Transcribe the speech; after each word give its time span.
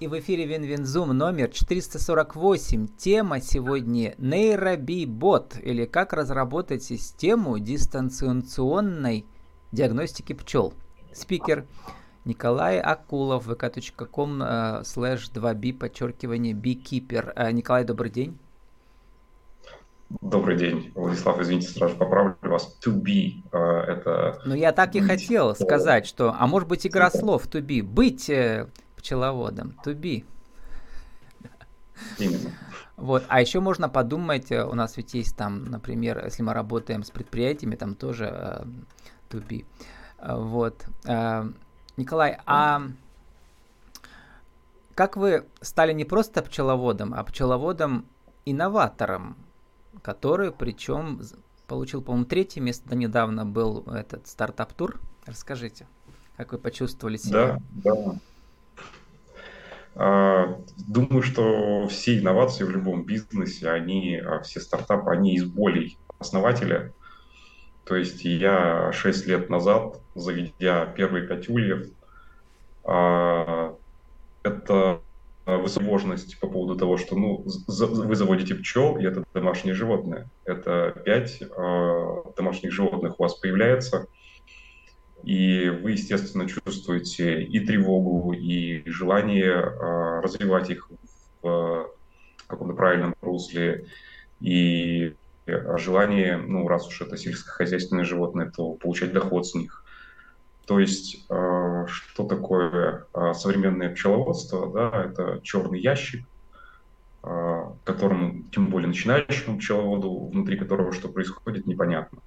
И 0.00 0.06
в 0.06 0.18
эфире 0.18 0.46
WinWin 0.46 0.84
Zoom 0.84 1.10
номер 1.10 1.48
448. 1.48 2.88
Тема 2.96 3.38
сегодня 3.42 4.14
NeuroBee 4.16 5.19
Bot 5.19 5.58
или 5.62 5.84
как 5.84 6.14
разработать 6.14 6.82
систему 6.82 7.58
дистанционной 7.58 9.26
диагностики 9.72 10.32
пчел. 10.32 10.72
Спикер 11.12 11.66
Николай 12.24 12.80
Окулов, 12.80 13.46
vk.com 13.46 14.42
э, 14.42 14.84
слэш 14.84 15.30
2b, 15.34 15.74
подчеркивание, 15.74 16.54
beekeeper. 16.54 17.34
Э, 17.36 17.52
Николай, 17.52 17.84
добрый 17.84 18.10
день. 18.10 18.38
Добрый 20.22 20.56
день, 20.56 20.92
Владислав, 20.94 21.38
извините, 21.40 21.68
сразу 21.68 21.96
поправлю 21.96 22.36
вас. 22.40 22.74
To 22.86 22.94
be 22.98 23.42
э, 23.52 23.58
это... 23.58 24.40
Ну, 24.46 24.54
я 24.54 24.72
так 24.72 24.94
и 24.96 25.00
хотел 25.00 25.54
сказать, 25.54 26.06
что... 26.06 26.34
А 26.36 26.46
может 26.46 26.68
быть, 26.70 26.86
игра 26.86 27.10
слов 27.10 27.46
to 27.48 27.60
be. 27.60 27.82
Быть 27.82 28.30
э, 28.30 28.66
пчеловодом. 29.00 29.74
To 29.84 29.94
be. 29.94 30.24
Именно. 32.18 32.52
Вот. 32.96 33.24
А 33.28 33.40
еще 33.40 33.60
можно 33.60 33.88
подумать, 33.88 34.52
э, 34.52 34.64
у 34.64 34.74
нас 34.74 34.96
ведь 34.96 35.14
есть 35.14 35.36
там, 35.36 35.64
например, 35.64 36.24
если 36.24 36.42
мы 36.42 36.52
работаем 36.54 37.02
с 37.02 37.10
предприятиями, 37.10 37.76
там 37.76 37.94
тоже 37.94 38.26
э, 38.26 38.64
to 39.30 39.46
be. 39.46 39.64
Вот. 40.22 40.86
Э, 41.04 41.50
Николай, 41.96 42.38
а 42.46 42.82
как 44.94 45.16
вы 45.16 45.46
стали 45.60 45.92
не 45.92 46.04
просто 46.04 46.42
пчеловодом, 46.42 47.14
а 47.14 47.24
пчеловодом-инноватором? 47.24 49.36
который, 50.02 50.52
причем, 50.52 51.20
получил, 51.66 52.02
по-моему, 52.02 52.26
третье 52.26 52.60
место 52.60 52.94
недавно 52.94 53.44
был 53.44 53.84
этот 53.86 54.26
стартап-тур. 54.26 55.00
Расскажите, 55.26 55.86
как 56.36 56.52
вы 56.52 56.58
почувствовали 56.58 57.16
себя? 57.16 57.60
Да, 57.70 57.94
да. 57.94 58.18
А, 60.02 60.58
думаю, 60.88 61.22
что 61.22 61.86
все 61.88 62.18
инновации 62.18 62.64
в 62.64 62.70
любом 62.70 63.04
бизнесе, 63.04 63.68
они, 63.68 64.16
а, 64.16 64.40
все 64.40 64.58
стартапы, 64.58 65.10
они 65.10 65.34
из 65.34 65.44
болей 65.44 65.98
основателя. 66.18 66.94
То 67.84 67.96
есть 67.96 68.24
я 68.24 68.92
6 68.92 69.26
лет 69.26 69.50
назад, 69.50 70.00
заведя 70.14 70.86
первые 70.86 71.26
пять 71.26 71.50
ульев, 71.50 71.88
а, 72.82 73.76
это 74.42 75.02
возможность 75.44 76.40
по 76.40 76.48
поводу 76.48 76.78
того, 76.78 76.96
что 76.96 77.14
ну, 77.16 77.44
вы 77.66 78.14
заводите 78.16 78.54
пчел, 78.54 78.96
и 78.96 79.04
это 79.04 79.22
домашнее 79.34 79.74
животное. 79.74 80.30
Это 80.46 80.94
пять 81.04 81.42
э, 81.42 82.22
домашних 82.36 82.72
животных 82.72 83.18
у 83.18 83.22
вас 83.24 83.34
появляется, 83.34 84.06
и 85.22 85.68
вы, 85.68 85.92
естественно, 85.92 86.48
чувствуете 86.48 87.42
и 87.42 87.60
тревогу, 87.60 88.32
и 88.32 88.82
желание 88.88 89.52
э, 89.52 90.20
развивать 90.22 90.70
их 90.70 90.90
в 91.42 91.88
каком-то 92.46 92.74
правильном 92.74 93.14
русле, 93.22 93.86
и 94.40 95.14
желание, 95.46 96.36
ну, 96.36 96.68
раз 96.68 96.86
уж 96.86 97.00
это 97.00 97.16
сельскохозяйственное 97.16 98.04
животное, 98.04 98.50
то 98.50 98.74
получать 98.74 99.12
доход 99.12 99.46
с 99.46 99.54
них. 99.54 99.84
То 100.66 100.78
есть, 100.78 101.26
э, 101.28 101.86
что 101.88 102.24
такое 102.28 103.06
э, 103.12 103.32
современное 103.34 103.92
пчеловодство? 103.92 104.72
Да, 104.72 105.04
это 105.04 105.40
черный 105.42 105.80
ящик, 105.80 106.24
э, 107.24 107.62
которому, 107.84 108.44
тем 108.54 108.68
более 108.68 108.86
начинающему 108.86 109.58
пчеловоду, 109.58 110.26
внутри 110.26 110.56
которого 110.56 110.92
что 110.92 111.08
происходит, 111.08 111.66
непонятно. 111.66 112.20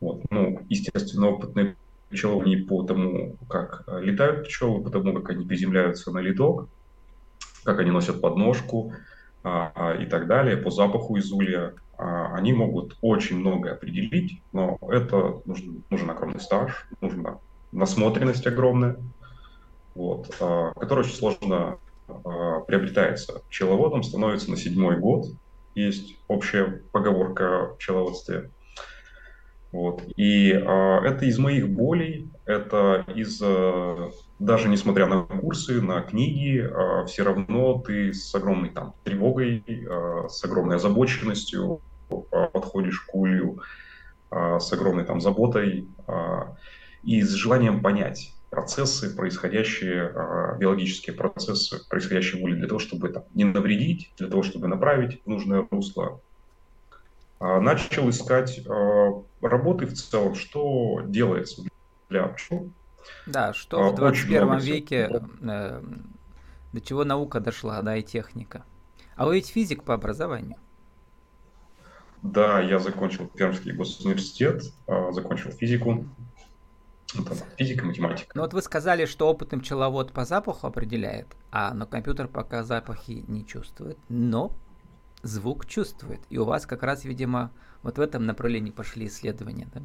Вот. 0.00 0.22
Ну, 0.30 0.60
естественно, 0.68 1.28
опытные 1.28 1.76
пчеловод 2.10 2.46
не 2.46 2.56
по 2.56 2.82
тому, 2.84 3.36
как 3.48 3.84
летают 4.00 4.46
пчелы, 4.46 4.82
по 4.82 4.90
тому, 4.90 5.12
как 5.14 5.30
они 5.30 5.46
приземляются 5.46 6.10
на 6.10 6.18
ледок, 6.18 6.68
как 7.64 7.80
они 7.80 7.90
носят 7.90 8.20
подножку 8.20 8.94
и 9.44 10.06
так 10.06 10.26
далее, 10.26 10.56
по 10.56 10.70
запаху 10.70 11.16
из 11.16 11.30
улья, 11.32 11.74
а, 11.98 12.34
они 12.34 12.52
могут 12.52 12.96
очень 13.02 13.38
многое 13.38 13.72
определить, 13.72 14.40
но 14.52 14.78
это 14.82 15.42
нужен, 15.44 15.82
нужен 15.90 16.10
огромный 16.10 16.40
стаж, 16.40 16.86
нужна 17.00 17.38
насмотренность 17.72 18.46
огромная, 18.46 18.98
вот, 19.96 20.34
а, 20.40 20.72
которая 20.74 21.04
очень 21.04 21.16
сложно 21.16 21.78
а, 22.06 22.60
приобретается. 22.60 23.42
Пчеловодом 23.48 24.04
становится 24.04 24.48
на 24.50 24.56
седьмой 24.56 24.96
год. 24.98 25.26
Есть 25.74 26.16
общая 26.28 26.82
поговорка 26.92 27.72
в 27.74 27.78
пчеловодстве. 27.78 28.50
Вот. 29.72 30.02
И 30.16 30.52
а, 30.52 31.00
это 31.04 31.24
из 31.26 31.38
моих 31.38 31.68
болей, 31.68 32.30
это 32.46 33.04
из 33.14 33.40
даже 34.38 34.68
несмотря 34.68 35.06
на 35.06 35.22
курсы, 35.24 35.82
на 35.82 36.00
книги, 36.00 36.64
все 37.06 37.24
равно 37.24 37.82
ты 37.82 38.12
с 38.14 38.32
огромной 38.34 38.70
там 38.70 38.94
тревогой, 39.02 39.64
с 40.28 40.44
огромной 40.44 40.76
озабоченностью 40.76 41.82
подходишь 42.08 43.00
к 43.00 43.14
улью 43.14 43.58
а, 44.30 44.60
с 44.60 44.72
огромной 44.72 45.04
там 45.04 45.20
заботой 45.20 45.88
а, 46.06 46.56
и 47.02 47.22
с 47.22 47.30
желанием 47.30 47.82
понять 47.82 48.34
процессы, 48.50 49.14
происходящие, 49.14 50.08
а, 50.08 50.56
биологические 50.58 51.16
процессы, 51.16 51.78
происходящие 51.88 52.40
в 52.40 52.44
улье, 52.44 52.56
для 52.56 52.68
того, 52.68 52.78
чтобы 52.78 53.08
там, 53.08 53.24
не 53.34 53.44
навредить, 53.44 54.12
для 54.18 54.28
того, 54.28 54.42
чтобы 54.42 54.68
направить 54.68 55.22
в 55.24 55.28
нужное 55.28 55.66
русло. 55.70 56.20
Начал 57.40 58.08
искать 58.10 58.60
работы 59.40 59.86
в 59.86 59.94
целом, 59.94 60.34
что 60.34 61.02
делается 61.06 61.62
для 62.08 62.28
пчел. 62.28 62.70
Да, 63.26 63.52
что 63.52 63.90
в 63.90 63.94
21 63.94 64.58
веке, 64.58 65.22
э, 65.40 65.82
до 66.72 66.80
чего 66.80 67.04
наука 67.04 67.40
дошла, 67.40 67.80
да, 67.82 67.96
и 67.96 68.02
техника. 68.02 68.64
А 69.16 69.26
вы 69.26 69.36
ведь 69.36 69.48
физик 69.48 69.84
по 69.84 69.94
образованию. 69.94 70.56
Да, 72.22 72.60
я 72.60 72.78
закончил 72.78 73.28
Пермский 73.28 73.72
госуниверситет, 73.72 74.62
а, 74.86 75.12
закончил 75.12 75.50
физику. 75.50 76.04
Это 77.14 77.34
физика, 77.56 77.86
математика. 77.86 78.30
Ну 78.34 78.42
вот 78.42 78.52
вы 78.52 78.60
сказали, 78.60 79.06
что 79.06 79.28
опытный 79.28 79.60
пчеловод 79.60 80.12
по 80.12 80.24
запаху 80.24 80.66
определяет, 80.66 81.28
а 81.50 81.72
но 81.72 81.86
компьютер 81.86 82.28
пока 82.28 82.64
запахи 82.64 83.24
не 83.28 83.46
чувствует, 83.46 83.98
но 84.08 84.52
звук 85.22 85.66
чувствует. 85.66 86.20
И 86.30 86.38
у 86.38 86.44
вас 86.44 86.66
как 86.66 86.82
раз, 86.82 87.04
видимо, 87.04 87.50
вот 87.82 87.98
в 87.98 88.00
этом 88.00 88.26
направлении 88.26 88.70
пошли 88.70 89.06
исследования, 89.06 89.68
да? 89.74 89.82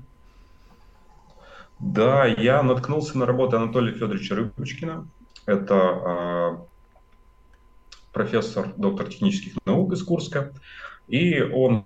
Да, 1.79 2.25
я 2.25 2.63
наткнулся 2.63 3.17
на 3.17 3.25
работу 3.25 3.57
Анатолия 3.57 3.93
Федоровича 3.93 4.35
Рыбочкина. 4.35 5.07
Это 5.45 5.75
э, 5.75 6.57
профессор, 8.13 8.73
доктор 8.77 9.07
технических 9.09 9.53
наук 9.65 9.93
из 9.93 10.03
Курска. 10.03 10.53
И 11.07 11.41
он 11.41 11.85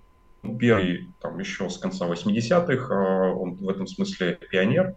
первый 0.58 1.08
там 1.20 1.38
еще 1.38 1.68
с 1.68 1.78
конца 1.78 2.06
80-х, 2.06 2.94
а, 2.94 3.32
он 3.32 3.54
в 3.56 3.68
этом 3.68 3.86
смысле 3.86 4.38
пионер, 4.50 4.94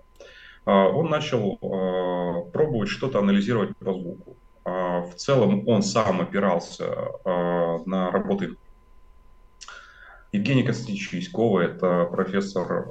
а, 0.65 0.87
он 0.87 1.09
начал 1.09 1.57
а, 1.61 2.41
пробовать 2.51 2.89
что-то 2.89 3.19
анализировать 3.19 3.75
по 3.77 3.93
звуку. 3.93 4.37
В 4.63 5.11
целом 5.15 5.67
он 5.67 5.81
сам 5.81 6.21
опирался 6.21 6.93
на 7.25 8.11
работы 8.11 8.55
Евгения 10.31 10.63
Константиновича 10.63 11.17
Яськова, 11.17 11.59
это 11.59 12.05
профессор, 12.05 12.85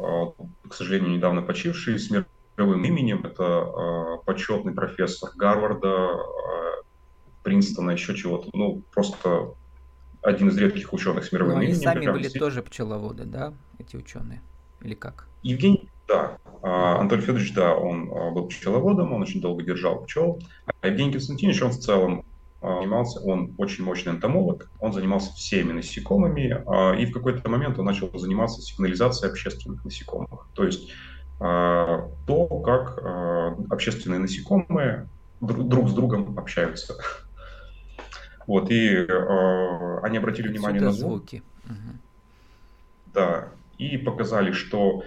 к 0.68 0.74
сожалению, 0.74 1.10
недавно 1.10 1.42
почивший, 1.42 1.98
с 1.98 2.10
мировым 2.10 2.84
именем, 2.84 3.24
это 3.24 4.18
почетный 4.26 4.74
профессор 4.74 5.30
Гарварда, 5.36 6.18
Принстона, 7.42 7.92
еще 7.92 8.14
чего-то, 8.14 8.50
ну, 8.52 8.82
просто 8.92 9.54
один 10.20 10.48
из 10.48 10.58
редких 10.58 10.92
ученых 10.92 11.24
с 11.24 11.32
мировым 11.32 11.54
Но 11.56 11.62
именем. 11.62 11.76
Они 11.76 11.82
сами 11.82 12.10
были 12.10 12.28
тоже 12.28 12.62
пчеловоды, 12.62 13.24
да, 13.24 13.54
эти 13.78 13.96
ученые? 13.96 14.42
Или 14.82 14.94
как? 14.94 15.26
Евгений, 15.42 15.88
да. 16.06 16.36
А, 16.62 17.00
Анатолий 17.00 17.22
Федорович, 17.22 17.54
да, 17.54 17.74
он 17.74 18.10
а, 18.12 18.30
был 18.30 18.46
пчеловодом, 18.46 19.12
он 19.12 19.22
очень 19.22 19.40
долго 19.40 19.62
держал 19.62 20.02
пчел. 20.04 20.40
А 20.80 20.86
Евгений 20.86 21.12
Константинович, 21.12 21.62
он 21.62 21.70
в 21.70 21.78
целом 21.78 22.24
а, 22.60 22.76
занимался, 22.76 23.20
он 23.20 23.54
очень 23.58 23.84
мощный 23.84 24.10
энтомолог, 24.10 24.70
он 24.78 24.92
занимался 24.92 25.32
всеми 25.32 25.72
насекомыми, 25.72 26.62
и 27.00 27.06
в 27.06 27.12
какой-то 27.12 27.48
момент 27.48 27.78
он 27.78 27.86
начал 27.86 28.10
заниматься 28.18 28.60
сигнализацией 28.60 29.30
общественных 29.30 29.84
насекомых. 29.84 30.46
То 30.54 30.64
есть 30.64 30.92
то, 31.38 32.62
как 32.66 33.02
общественные 33.70 34.20
насекомые 34.20 35.08
друг 35.40 35.88
с 35.88 35.92
другом 35.94 36.38
общаются. 36.38 36.94
Вот, 38.46 38.68
и 38.68 38.88
э, 38.88 39.98
они 40.02 40.18
обратили 40.18 40.48
внимание 40.48 40.82
на 40.82 40.90
звук. 40.90 41.10
звуки. 41.10 41.42
Угу. 41.66 41.98
Да, 43.14 43.48
и 43.78 43.96
показали, 43.96 44.50
что 44.50 45.04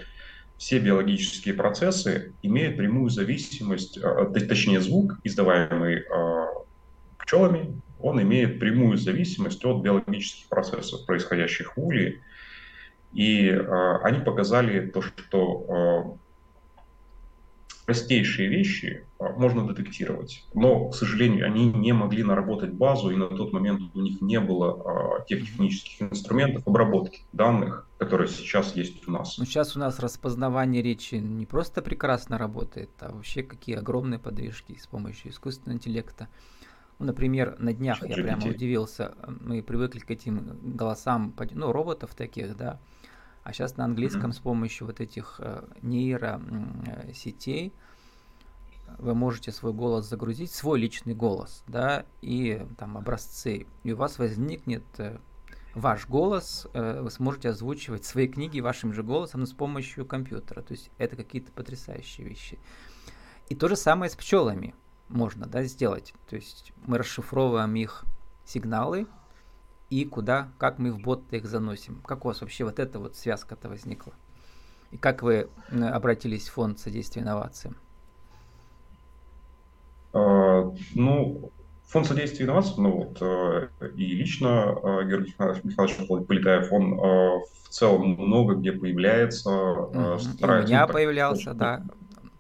все 0.58 0.80
биологические 0.80 1.54
процессы 1.54 2.34
имеют 2.42 2.78
прямую 2.78 3.10
зависимость, 3.10 3.98
э, 3.98 4.26
точнее 4.48 4.82
звук, 4.82 5.20
издаваемый 5.24 5.98
э, 5.98 6.46
пчелами, 7.20 7.82
он 8.00 8.22
имеет 8.22 8.60
прямую 8.60 8.98
зависимость 8.98 9.64
от 9.66 9.82
биологических 9.82 10.48
процессов, 10.50 11.06
происходящих 11.06 11.78
в 11.78 11.82
уле. 11.82 12.22
И 13.14 13.48
э, 13.48 13.98
они 14.04 14.20
показали 14.20 14.88
то, 14.88 15.02
что 15.02 16.18
простейшие 17.86 18.50
вещи 18.50 19.06
а, 19.20 19.30
можно 19.30 19.68
детектировать, 19.68 20.46
но, 20.54 20.90
к 20.90 20.96
сожалению, 20.96 21.46
они 21.46 21.72
не 21.72 21.94
могли 21.94 22.24
наработать 22.24 22.72
базу, 22.72 23.10
и 23.10 23.16
на 23.16 23.28
тот 23.28 23.52
момент 23.52 23.82
у 23.94 24.00
них 24.00 24.22
не 24.22 24.40
было 24.40 25.20
а, 25.20 25.26
тех 25.26 25.42
технических 25.42 26.12
инструментов 26.12 26.68
обработки 26.68 27.22
данных, 27.34 27.88
которые 27.98 28.28
сейчас 28.28 28.76
есть 28.76 29.08
у 29.08 29.12
нас. 29.12 29.38
Ну, 29.38 29.46
сейчас 29.46 29.76
у 29.76 29.80
нас 29.80 30.00
распознавание 30.00 30.82
речи 30.82 31.16
не 31.16 31.46
просто 31.46 31.82
прекрасно 31.82 32.38
работает, 32.38 32.92
а 33.00 33.12
вообще 33.12 33.44
какие 33.44 33.76
огромные 33.76 34.20
подвижки 34.20 34.78
с 34.82 34.88
помощью 34.88 35.32
искусственного 35.32 35.78
интеллекта. 35.78 36.30
Ну, 37.00 37.08
например, 37.08 37.56
на 37.60 37.74
днях 37.74 38.02
я 38.08 38.16
прямо 38.16 38.48
удивился, 38.48 39.14
мы 39.28 39.62
привыкли 39.62 40.00
к 40.00 40.12
этим 40.12 40.58
голосам, 40.62 41.34
ну, 41.52 41.72
роботов 41.72 42.16
таких, 42.16 42.56
да, 42.56 42.80
а 43.44 43.54
сейчас 43.54 43.78
на 43.78 43.86
английском 43.86 44.32
с 44.34 44.40
помощью 44.40 44.88
вот 44.88 45.02
этих 45.02 45.36
э, 45.40 45.64
нейросетей 45.82 47.74
вы 49.00 49.16
можете 49.16 49.52
свой 49.52 49.74
голос 49.74 50.08
загрузить, 50.08 50.52
свой 50.52 50.80
личный 50.80 51.16
голос, 51.16 51.64
да, 51.68 52.06
и 52.22 52.66
там 52.78 52.98
образцы, 52.98 53.66
и 53.84 53.92
у 53.92 53.98
вас 53.98 54.20
возникнет 54.20 54.84
э, 54.98 55.18
ваш 55.76 56.08
голос, 56.08 56.68
э, 56.74 57.02
вы 57.02 57.12
сможете 57.12 57.50
озвучивать 57.50 58.06
свои 58.06 58.28
книги 58.28 58.60
вашим 58.60 58.94
же 58.94 59.04
голосом, 59.04 59.42
но 59.42 59.46
с 59.46 59.54
помощью 59.54 60.06
компьютера. 60.06 60.62
То 60.62 60.74
есть 60.74 60.92
это 60.98 61.16
какие-то 61.16 61.52
потрясающие 61.52 62.28
вещи. 62.28 62.60
И 63.50 63.56
то 63.56 63.68
же 63.68 63.76
самое 63.76 64.10
с 64.10 64.16
пчелами 64.16 64.74
можно 65.10 65.46
да, 65.48 65.64
сделать. 65.64 66.14
То 66.30 66.36
есть 66.36 66.74
мы 66.86 66.98
расшифровываем 66.98 67.76
их 67.76 68.06
сигналы, 68.46 69.08
и 69.94 70.06
куда, 70.06 70.50
как 70.58 70.80
мы 70.80 70.92
в 70.92 71.00
бот 71.00 71.22
их 71.32 71.46
заносим. 71.46 72.02
Как 72.04 72.26
у 72.26 72.30
вас 72.30 72.42
вообще 72.42 72.64
вот 72.64 72.80
эта 72.80 72.98
вот 72.98 73.16
связка-то 73.16 73.70
возникла? 73.70 74.14
И 74.90 74.98
как 74.98 75.22
вы 75.22 75.50
обратились 75.72 76.50
в 76.50 76.54
фонд 76.54 76.80
содействия 76.80 77.22
инновациям? 77.22 77.78
А, 80.12 80.72
ну, 80.96 81.52
фонд 81.86 82.08
содействия 82.08 82.48
инновациям, 82.48 82.84
ну 82.84 82.92
вот, 82.92 83.18
э, 83.22 83.70
и 83.96 84.16
лично 84.16 84.48
э, 84.48 85.08
Георгий 85.08 85.36
Михайлович 85.64 86.28
Полетаев, 86.28 86.72
он 86.72 86.94
э, 86.94 87.40
в 87.64 87.70
целом 87.70 88.16
много 88.18 88.56
где 88.56 88.72
появляется. 88.72 89.52
Угу. 89.52 90.20
И 90.40 90.44
у 90.44 90.48
меня 90.48 90.88
появлялся, 90.88 91.54
да, 91.54 91.84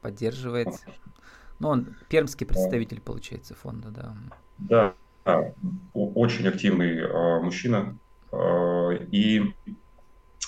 поддерживает. 0.01 0.69
Ну, 1.59 1.67
он 1.67 1.95
пермский 2.09 2.47
представитель, 2.47 2.99
получается, 2.99 3.53
фонда, 3.53 3.89
да. 3.89 4.15
Да, 4.57 4.93
очень 5.93 6.47
активный 6.47 6.97
э, 6.99 7.39
мужчина. 7.41 7.97
Э, 8.31 8.97
и 9.11 9.53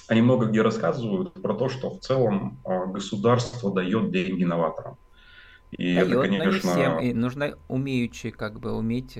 они 0.07 0.21
много 0.21 0.47
где 0.47 0.61
рассказывают 0.61 1.33
про 1.33 1.53
то, 1.53 1.69
что 1.69 1.89
в 1.89 1.99
целом 1.99 2.59
э, 2.65 2.85
государство 2.87 3.73
дает 3.73 4.11
деньги 4.11 4.43
новаторам. 4.43 4.97
И 5.71 5.95
дает, 5.95 6.09
это, 6.09 6.21
конечно... 6.21 6.45
но 6.45 6.51
не 6.51 6.59
всем. 6.59 6.99
И 6.99 7.13
нужно 7.13 7.57
умеючи, 7.67 8.29
как 8.31 8.59
бы, 8.59 8.73
уметь 8.73 9.17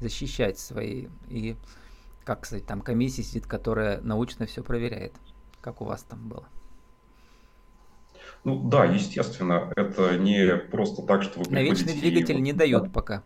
защищать 0.00 0.58
свои. 0.58 1.08
И, 1.28 1.56
как 2.24 2.46
сказать, 2.46 2.66
там 2.66 2.80
комиссия 2.80 3.22
сидит, 3.22 3.46
которая 3.46 4.00
научно 4.00 4.46
все 4.46 4.62
проверяет. 4.62 5.14
Как 5.60 5.80
у 5.80 5.84
вас 5.84 6.02
там 6.02 6.28
было? 6.28 6.44
Ну 8.44 8.68
да, 8.68 8.84
естественно, 8.84 9.72
это 9.76 10.18
не 10.18 10.56
просто 10.56 11.02
так, 11.02 11.22
что 11.22 11.40
вы 11.40 11.50
На 11.50 11.62
вечный 11.62 11.94
двигатель 11.94 12.38
и... 12.38 12.40
не 12.40 12.52
дают 12.52 12.92
пока 12.92 13.22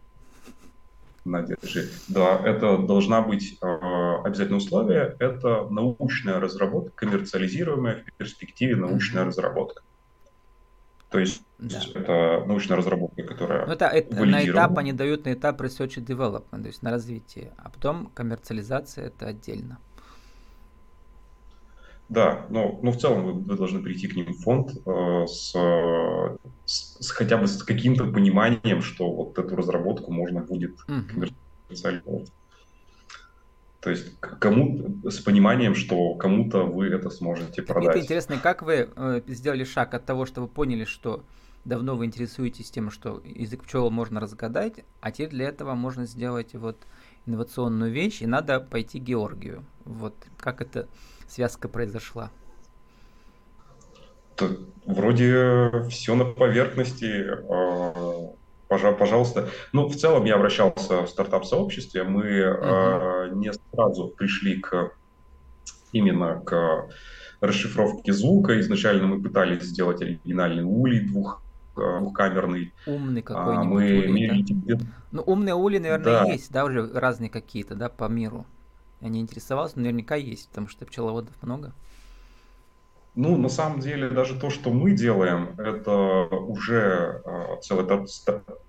надежде. 1.30 1.88
Да, 2.08 2.40
это 2.44 2.78
должна 2.78 3.22
быть 3.22 3.58
э, 3.60 3.66
обязательное 4.24 4.58
условие. 4.58 5.16
Это 5.18 5.68
научная 5.68 6.40
разработка, 6.40 6.92
коммерциализируемая 6.94 8.04
в 8.06 8.12
перспективе 8.14 8.76
научная 8.76 9.22
mm-hmm. 9.22 9.26
разработка. 9.26 9.82
То 11.10 11.20
есть 11.20 11.42
да. 11.58 11.80
это 11.94 12.44
научная 12.46 12.76
разработка, 12.76 13.22
которая... 13.22 13.66
Ну, 13.66 13.72
это, 13.72 13.86
это 13.86 14.24
на 14.24 14.44
этап 14.44 14.76
они 14.78 14.92
дают 14.92 15.24
на 15.24 15.32
этап 15.32 15.60
research 15.60 15.98
and 15.98 16.06
development, 16.06 16.62
то 16.62 16.66
есть 16.66 16.82
на 16.82 16.90
развитие, 16.90 17.52
а 17.58 17.70
потом 17.70 18.10
коммерциализация 18.12 19.06
это 19.06 19.26
отдельно. 19.26 19.78
Да, 22.08 22.46
но, 22.50 22.78
но 22.82 22.92
в 22.92 22.98
целом 22.98 23.24
вы, 23.24 23.32
вы 23.32 23.56
должны 23.56 23.82
прийти 23.82 24.06
к 24.06 24.14
ним 24.14 24.32
в 24.32 24.38
фонд 24.42 24.72
э, 24.86 25.26
с, 25.26 25.52
с, 26.64 26.85
с 27.06 27.10
хотя 27.10 27.36
бы 27.36 27.46
с 27.46 27.62
каким-то 27.62 28.04
пониманием, 28.04 28.82
что 28.82 29.10
вот 29.10 29.38
эту 29.38 29.56
разработку 29.56 30.12
можно 30.12 30.40
будет 30.40 30.76
коммерциализовать. 30.82 32.32
То 33.80 33.90
есть 33.90 34.18
кому 34.18 35.00
с 35.04 35.20
пониманием, 35.20 35.74
что 35.76 36.14
кому-то 36.14 36.64
вы 36.64 36.88
это 36.88 37.08
сможете 37.08 37.62
продать. 37.62 37.90
Это 37.90 38.00
интересно, 38.00 38.38
как 38.38 38.62
вы 38.62 38.90
э, 38.96 39.20
сделали 39.28 39.62
шаг 39.62 39.94
от 39.94 40.04
того, 40.04 40.26
что 40.26 40.40
вы 40.40 40.48
поняли, 40.48 40.84
что 40.84 41.24
давно 41.64 41.96
вы 41.96 42.06
интересуетесь 42.06 42.70
тем, 42.70 42.90
что 42.90 43.20
язык 43.24 43.62
пчел 43.62 43.90
можно 43.90 44.18
разгадать, 44.18 44.84
а 45.00 45.12
теперь 45.12 45.30
для 45.30 45.48
этого 45.48 45.74
можно 45.74 46.06
сделать 46.06 46.54
вот 46.54 46.78
инновационную 47.26 47.92
вещь, 47.92 48.22
и 48.22 48.26
надо 48.26 48.60
пойти 48.60 48.98
Георгию. 48.98 49.64
Вот 49.84 50.14
как 50.38 50.60
это 50.60 50.88
связка 51.28 51.68
произошла? 51.68 52.30
Вроде 54.86 55.84
все 55.88 56.14
на 56.14 56.24
поверхности. 56.24 57.24
А, 57.50 58.34
пожалуйста. 58.68 59.48
Ну, 59.72 59.88
в 59.88 59.96
целом 59.96 60.24
я 60.24 60.36
обращался 60.36 61.02
в 61.02 61.08
стартап-сообществе. 61.08 62.04
Мы 62.04 62.24
uh-huh. 62.24 63.34
не 63.34 63.52
сразу 63.52 64.08
пришли 64.08 64.60
к 64.60 64.92
именно 65.92 66.40
к 66.40 66.86
расшифровке 67.40 68.12
звука. 68.12 68.58
Изначально 68.60 69.06
мы 69.06 69.22
пытались 69.22 69.62
сделать 69.62 70.02
оригинальный 70.02 70.64
улей 70.64 71.00
двух 71.00 71.42
а, 71.76 72.00
двухкамерный. 72.00 72.72
Умный 72.86 73.22
какой-нибудь. 73.22 73.58
А, 73.58 73.64
мы 73.64 74.08
улей, 74.08 74.44
да? 74.48 74.78
Ну, 75.12 75.22
умные 75.22 75.54
ули, 75.54 75.78
наверное, 75.78 76.04
да. 76.04 76.24
есть, 76.24 76.50
да, 76.50 76.64
уже 76.64 76.90
разные 76.92 77.30
какие-то, 77.30 77.74
да, 77.74 77.88
по 77.88 78.04
миру. 78.08 78.46
Я 79.00 79.08
не 79.08 79.20
интересовался, 79.20 79.76
но 79.76 79.82
наверняка 79.82 80.16
есть, 80.16 80.48
потому 80.48 80.68
что 80.68 80.86
пчеловодов 80.86 81.34
много. 81.42 81.72
Ну, 83.16 83.38
на 83.38 83.48
самом 83.48 83.80
деле, 83.80 84.10
даже 84.10 84.38
то, 84.38 84.50
что 84.50 84.70
мы 84.70 84.92
делаем, 84.92 85.58
это 85.58 86.26
уже 86.30 87.22
э, 87.24 87.56
целая 87.62 88.06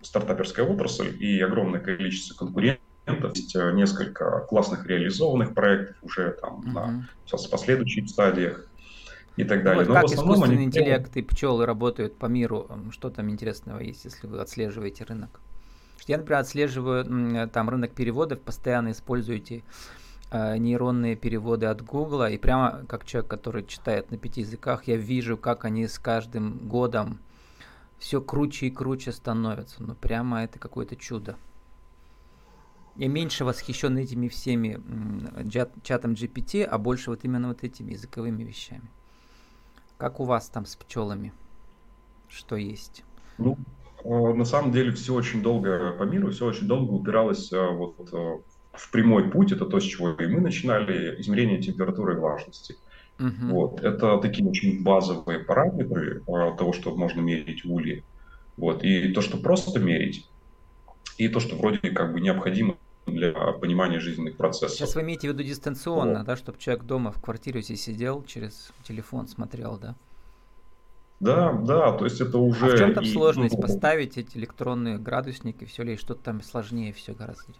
стартаперская 0.01 0.65
отрасль 0.65 1.21
и 1.21 1.41
огромное 1.41 1.81
количество 1.81 2.45
конкурентов. 2.45 3.35
Есть 3.35 3.57
э, 3.57 3.73
несколько 3.73 4.45
классных 4.47 4.85
реализованных 4.87 5.53
проектов 5.53 5.97
уже 6.01 6.37
там 6.41 6.61
uh-huh. 6.61 6.71
на 6.73 7.49
последующих 7.51 8.09
стадиях 8.09 8.65
и 9.35 9.43
так 9.43 9.63
далее. 9.63 9.85
Ну, 9.85 9.93
вот 9.93 10.01
Но 10.01 10.07
как 10.07 10.17
искусственный 10.17 10.55
они... 10.55 10.65
интеллект 10.65 11.17
и 11.17 11.21
пчелы 11.23 11.65
работают 11.65 12.17
по 12.17 12.27
миру? 12.27 12.69
Что 12.91 13.09
там 13.09 13.29
интересного 13.29 13.79
есть, 13.79 14.05
если 14.05 14.27
вы 14.27 14.39
отслеживаете 14.39 15.03
рынок? 15.03 15.41
Я, 16.07 16.17
например, 16.17 16.39
отслеживаю 16.39 17.49
там 17.49 17.69
рынок 17.69 17.91
переводов, 17.91 18.39
постоянно 18.39 18.91
используете 18.91 19.63
нейронные 20.31 21.15
переводы 21.15 21.67
от 21.67 21.81
Гугла, 21.81 22.29
и 22.29 22.37
прямо 22.37 22.83
как 22.87 23.05
человек, 23.05 23.29
который 23.29 23.65
читает 23.65 24.11
на 24.11 24.17
пяти 24.17 24.41
языках, 24.41 24.87
я 24.87 24.97
вижу, 24.97 25.37
как 25.37 25.65
они 25.65 25.87
с 25.87 25.99
каждым 25.99 26.67
годом 26.67 27.19
все 27.97 28.21
круче 28.21 28.67
и 28.67 28.71
круче 28.71 29.11
становятся. 29.11 29.81
Ну, 29.83 29.95
прямо 29.95 30.43
это 30.43 30.59
какое-то 30.59 30.95
чудо. 30.95 31.37
Я 32.95 33.09
меньше 33.09 33.45
восхищен 33.45 33.95
этими 33.97 34.27
всеми 34.27 34.81
чатом 35.83 36.13
GPT, 36.13 36.63
а 36.63 36.77
больше 36.77 37.11
вот 37.11 37.23
именно 37.23 37.49
вот 37.49 37.63
этими 37.63 37.93
языковыми 37.93 38.43
вещами. 38.43 38.89
Как 39.97 40.19
у 40.19 40.25
вас 40.25 40.49
там 40.49 40.65
с 40.65 40.75
пчелами? 40.75 41.31
Что 42.27 42.55
есть? 42.55 43.03
Ну, 43.37 43.57
э, 44.03 44.33
на 44.33 44.45
самом 44.45 44.71
деле 44.71 44.91
все 44.91 45.13
очень 45.13 45.43
долго 45.43 45.93
по 45.93 46.03
миру, 46.03 46.31
все 46.31 46.47
очень 46.47 46.67
долго 46.67 46.91
упиралось 46.91 47.51
э, 47.53 47.69
вот 47.69 47.95
в 48.77 48.91
прямой 48.91 49.29
путь, 49.29 49.51
это 49.51 49.65
то, 49.65 49.79
с 49.79 49.83
чего 49.83 50.11
и 50.11 50.27
мы 50.27 50.41
начинали, 50.41 51.19
измерение 51.19 51.61
температуры 51.61 52.13
и 52.13 52.17
влажности. 52.17 52.75
Uh-huh. 53.19 53.49
Вот. 53.49 53.81
Это 53.81 54.17
такие 54.19 54.47
очень 54.47 54.83
базовые 54.83 55.39
параметры 55.39 56.23
а, 56.27 56.55
того, 56.55 56.73
что 56.73 56.95
можно 56.95 57.19
мерить 57.19 57.65
в 57.65 57.73
улье. 57.73 58.03
Вот. 58.57 58.83
И 58.83 59.11
то, 59.11 59.21
что 59.21 59.37
просто 59.37 59.79
мерить, 59.79 60.29
и 61.17 61.27
то, 61.27 61.39
что 61.39 61.55
вроде 61.55 61.89
как 61.89 62.13
бы 62.13 62.21
необходимо 62.21 62.77
для 63.07 63.31
понимания 63.31 63.99
жизненных 63.99 64.35
процессов. 64.37 64.77
Сейчас 64.77 64.95
вы 64.95 65.01
имеете 65.01 65.29
в 65.29 65.33
виду 65.33 65.43
дистанционно, 65.43 66.19
вот. 66.19 66.25
да, 66.25 66.35
чтобы 66.35 66.59
человек 66.59 66.83
дома 66.83 67.11
в 67.11 67.21
квартире 67.21 67.61
здесь 67.61 67.83
сидел, 67.83 68.23
через 68.23 68.71
телефон 68.83 69.27
смотрел, 69.27 69.77
да? 69.77 69.95
Да, 71.19 71.53
да, 71.53 71.93
то 71.93 72.05
есть 72.05 72.21
это 72.21 72.37
уже... 72.37 72.65
А 72.65 72.75
в 72.75 72.77
чем 72.77 72.93
там 72.93 73.03
и, 73.03 73.07
сложность 73.07 73.55
ну, 73.55 73.61
поставить 73.61 74.17
эти 74.17 74.37
электронные 74.37 74.99
градусники, 74.99 75.65
все 75.65 75.83
ли 75.83 75.97
что-то 75.97 76.21
там 76.21 76.43
сложнее 76.43 76.93
все 76.93 77.13
гораздо? 77.13 77.53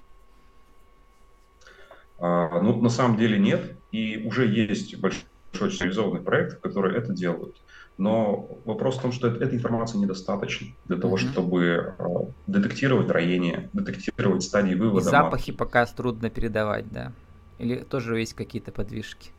А, 2.19 2.61
ну, 2.61 2.81
на 2.81 2.89
самом 2.89 3.17
деле 3.17 3.37
нет, 3.37 3.77
и 3.91 4.23
уже 4.25 4.47
есть 4.47 4.99
большой 4.99 5.27
реализованных 5.53 6.23
проектов, 6.23 6.61
которые 6.61 6.97
это 6.97 7.13
делают. 7.13 7.55
Но 7.97 8.47
вопрос 8.65 8.97
в 8.97 9.01
том, 9.01 9.11
что 9.11 9.27
этой 9.27 9.55
информации 9.55 9.97
недостаточно 9.97 10.67
для 10.85 10.97
того, 10.97 11.15
mm-hmm. 11.17 11.31
чтобы 11.31 11.95
а, 11.97 12.05
детектировать 12.45 13.09
роение, 13.09 13.69
детектировать 13.73 14.43
стадии 14.43 14.75
вывода. 14.75 15.07
И 15.07 15.09
запахи 15.09 15.51
матки. 15.51 15.57
пока 15.57 15.85
трудно 15.85 16.29
передавать, 16.29 16.89
да? 16.91 17.11
Или 17.57 17.77
тоже 17.77 18.19
есть 18.19 18.33
какие-то 18.33 18.71
подвижки? 18.71 19.31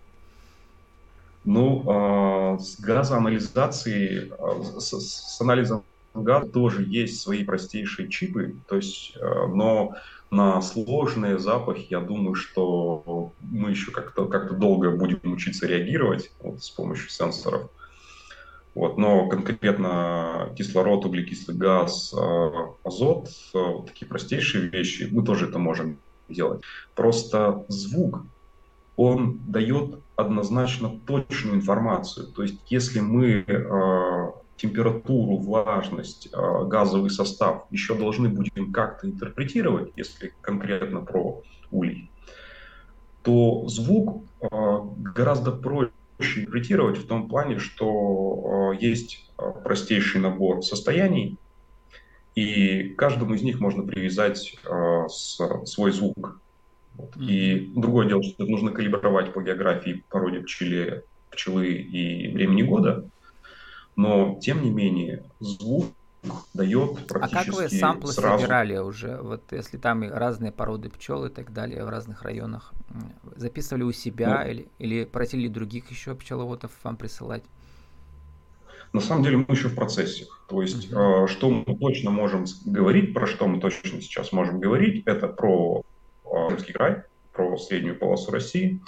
Ну, 1.44 2.56
э, 2.56 2.58
с 2.58 2.80
газоанализацией, 2.80 4.32
с, 4.80 4.90
с 4.90 5.40
анализом 5.40 5.84
газа 6.14 6.48
тоже 6.48 6.82
есть 6.82 7.20
свои 7.20 7.44
простейшие 7.44 8.08
чипы, 8.08 8.56
то 8.66 8.76
есть, 8.76 9.16
но 9.20 9.94
на 10.30 10.60
сложные 10.60 11.38
запахи, 11.38 11.86
я 11.90 12.00
думаю, 12.00 12.34
что 12.34 13.32
мы 13.40 13.70
еще 13.70 13.90
как-то 13.90 14.26
как 14.26 14.58
долго 14.58 14.90
будем 14.90 15.32
учиться 15.32 15.66
реагировать 15.66 16.30
вот, 16.40 16.62
с 16.62 16.70
помощью 16.70 17.08
сенсоров. 17.08 17.70
Вот, 18.74 18.96
но 18.98 19.26
конкретно 19.28 20.52
кислород, 20.56 21.04
углекислый 21.04 21.56
газ, 21.56 22.14
э, 22.14 22.50
азот, 22.84 23.28
э, 23.54 23.58
вот 23.58 23.86
такие 23.86 24.06
простейшие 24.06 24.68
вещи, 24.68 25.08
мы 25.10 25.24
тоже 25.24 25.48
это 25.48 25.58
можем 25.58 25.98
делать. 26.28 26.62
Просто 26.94 27.64
звук, 27.68 28.24
он 28.96 29.40
дает 29.48 29.98
однозначно 30.16 30.96
точную 31.06 31.56
информацию. 31.56 32.26
То 32.28 32.42
есть 32.42 32.60
если 32.68 33.00
мы 33.00 33.44
э, 33.46 34.32
температуру, 34.58 35.38
влажность, 35.38 36.28
э, 36.32 36.64
газовый 36.66 37.10
состав 37.10 37.66
еще 37.70 37.94
должны 37.94 38.28
будем 38.28 38.72
как-то 38.72 39.06
интерпретировать, 39.06 39.92
если 39.96 40.34
конкретно 40.40 41.00
про 41.00 41.42
улей, 41.70 42.10
то 43.22 43.66
звук 43.68 44.24
э, 44.40 44.46
гораздо 44.98 45.52
проще 45.52 45.92
интерпретировать 46.18 46.98
в 46.98 47.06
том 47.06 47.28
плане, 47.28 47.58
что 47.58 48.72
э, 48.74 48.84
есть 48.84 49.30
простейший 49.64 50.20
набор 50.20 50.62
состояний, 50.62 51.38
и 52.34 52.90
каждому 52.90 53.34
из 53.34 53.42
них 53.42 53.58
можно 53.60 53.82
привязать 53.82 54.56
свой 55.64 55.90
звук. 55.90 56.40
И 57.18 57.72
другое 57.74 58.08
дело, 58.08 58.22
что 58.22 58.44
нужно 58.44 58.70
калибровать 58.70 59.32
по 59.32 59.40
географии, 59.40 60.04
породе 60.08 60.40
пчеле, 60.40 61.04
пчелы 61.30 61.72
и 61.72 62.32
времени 62.32 62.62
года– 62.62 63.08
но 63.98 64.38
тем 64.40 64.62
не 64.62 64.70
менее 64.70 65.24
звук 65.40 65.86
дает 66.54 67.06
практически 67.08 67.36
А 67.36 67.44
как 67.44 67.54
вы 67.54 67.68
самплы 67.68 68.12
сразу... 68.12 68.38
собирали 68.38 68.78
уже? 68.78 69.18
Вот 69.20 69.42
если 69.50 69.76
там 69.76 70.08
разные 70.08 70.52
породы 70.52 70.88
пчел 70.88 71.24
и 71.24 71.30
так 71.30 71.52
далее 71.52 71.84
в 71.84 71.88
разных 71.88 72.22
районах, 72.22 72.72
записывали 73.34 73.82
у 73.82 73.90
себя 73.90 74.44
ну, 74.44 74.50
или, 74.50 74.68
или 74.78 75.04
просили 75.04 75.48
других 75.48 75.90
еще 75.90 76.14
пчеловодов 76.14 76.70
вам 76.84 76.96
присылать? 76.96 77.42
На 78.92 79.00
самом 79.00 79.24
деле 79.24 79.38
мы 79.38 79.46
еще 79.48 79.66
в 79.66 79.74
процессе. 79.74 80.26
То 80.48 80.62
есть, 80.62 80.92
uh-huh. 80.92 81.26
что 81.26 81.50
мы 81.50 81.76
точно 81.76 82.10
можем 82.10 82.44
говорить, 82.66 83.12
про 83.12 83.26
что 83.26 83.48
мы 83.48 83.60
точно 83.60 84.00
сейчас 84.00 84.30
можем 84.30 84.60
говорить, 84.60 85.02
это 85.06 85.26
про 85.26 85.82
Крымский 86.22 86.72
край, 86.72 87.02
про 87.32 87.58
среднюю 87.58 87.98
полосу 87.98 88.30
России 88.30 88.80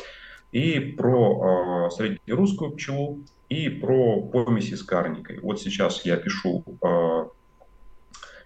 и 0.52 0.78
про 0.78 1.88
э, 1.88 1.90
среднерусскую 1.90 2.70
пчелу, 2.72 3.20
и 3.50 3.68
про 3.68 4.22
помеси 4.22 4.74
с 4.76 4.82
карникой. 4.82 5.40
Вот 5.40 5.60
сейчас 5.60 6.04
я 6.06 6.16
пишу 6.16 6.64
э, 6.82 7.24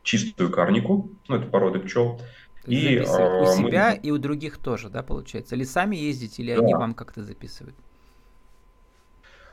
чистую 0.02 0.50
карнику, 0.50 1.11
ну 1.28 1.37
это 1.37 1.46
породы 1.46 1.78
пчел. 1.78 2.20
И, 2.66 2.96
э, 2.96 3.02
у 3.02 3.46
себя 3.46 3.90
мы... 3.90 3.96
и 3.99 4.11
у 4.11 4.18
других 4.18 4.56
тоже, 4.56 4.88
да, 4.88 5.02
получается? 5.02 5.54
Или 5.54 5.64
сами 5.64 5.96
ездите, 5.96 6.42
или 6.42 6.54
да. 6.54 6.62
они 6.62 6.75
вам 6.75 6.94
как-то 6.94 7.23
записывают? 7.23 7.76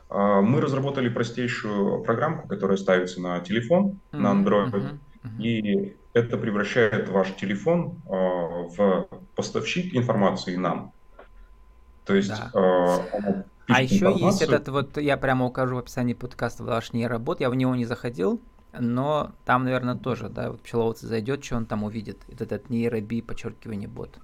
Э, 0.08 0.40
мы 0.40 0.62
разработали 0.62 1.10
простейшую 1.10 2.02
программку, 2.02 2.48
которая 2.48 2.78
ставится 2.78 3.20
на 3.20 3.40
телефон, 3.40 3.98
mm-hmm, 4.12 4.18
на 4.18 4.26
Android, 4.28 4.72
mm-hmm, 4.72 4.98
mm-hmm. 5.24 5.42
и 5.42 5.96
это 6.14 6.38
превращает 6.38 7.10
ваш 7.10 7.34
телефон 7.36 8.00
э, 8.06 8.10
в 8.10 9.06
поставщик 9.36 9.94
информации 9.94 10.56
нам. 10.56 10.92
То 12.06 12.14
есть 12.14 12.30
да. 12.30 12.50
э, 12.54 13.42
а 13.68 13.82
еще 13.82 14.14
есть 14.18 14.42
этот 14.42 14.68
вот, 14.68 14.96
я 14.96 15.16
прямо 15.16 15.46
укажу 15.46 15.76
в 15.76 15.78
описании 15.78 16.14
подкаста 16.14 16.64
ваш 16.64 16.92
не 16.92 17.06
работ, 17.06 17.40
я 17.40 17.50
в 17.50 17.54
него 17.54 17.74
не 17.74 17.84
заходил, 17.84 18.40
но 18.78 19.32
там, 19.44 19.64
наверное, 19.64 19.94
тоже, 19.94 20.28
да, 20.28 20.50
вот 20.50 20.62
пчеловодцы 20.62 21.06
зайдет, 21.06 21.44
что 21.44 21.56
он 21.56 21.66
там 21.66 21.84
увидит, 21.84 22.18
этот, 22.28 22.52
этот 22.52 22.70
нейроби, 22.70 23.20
подчеркивание 23.20 23.88
бот. 23.88 24.18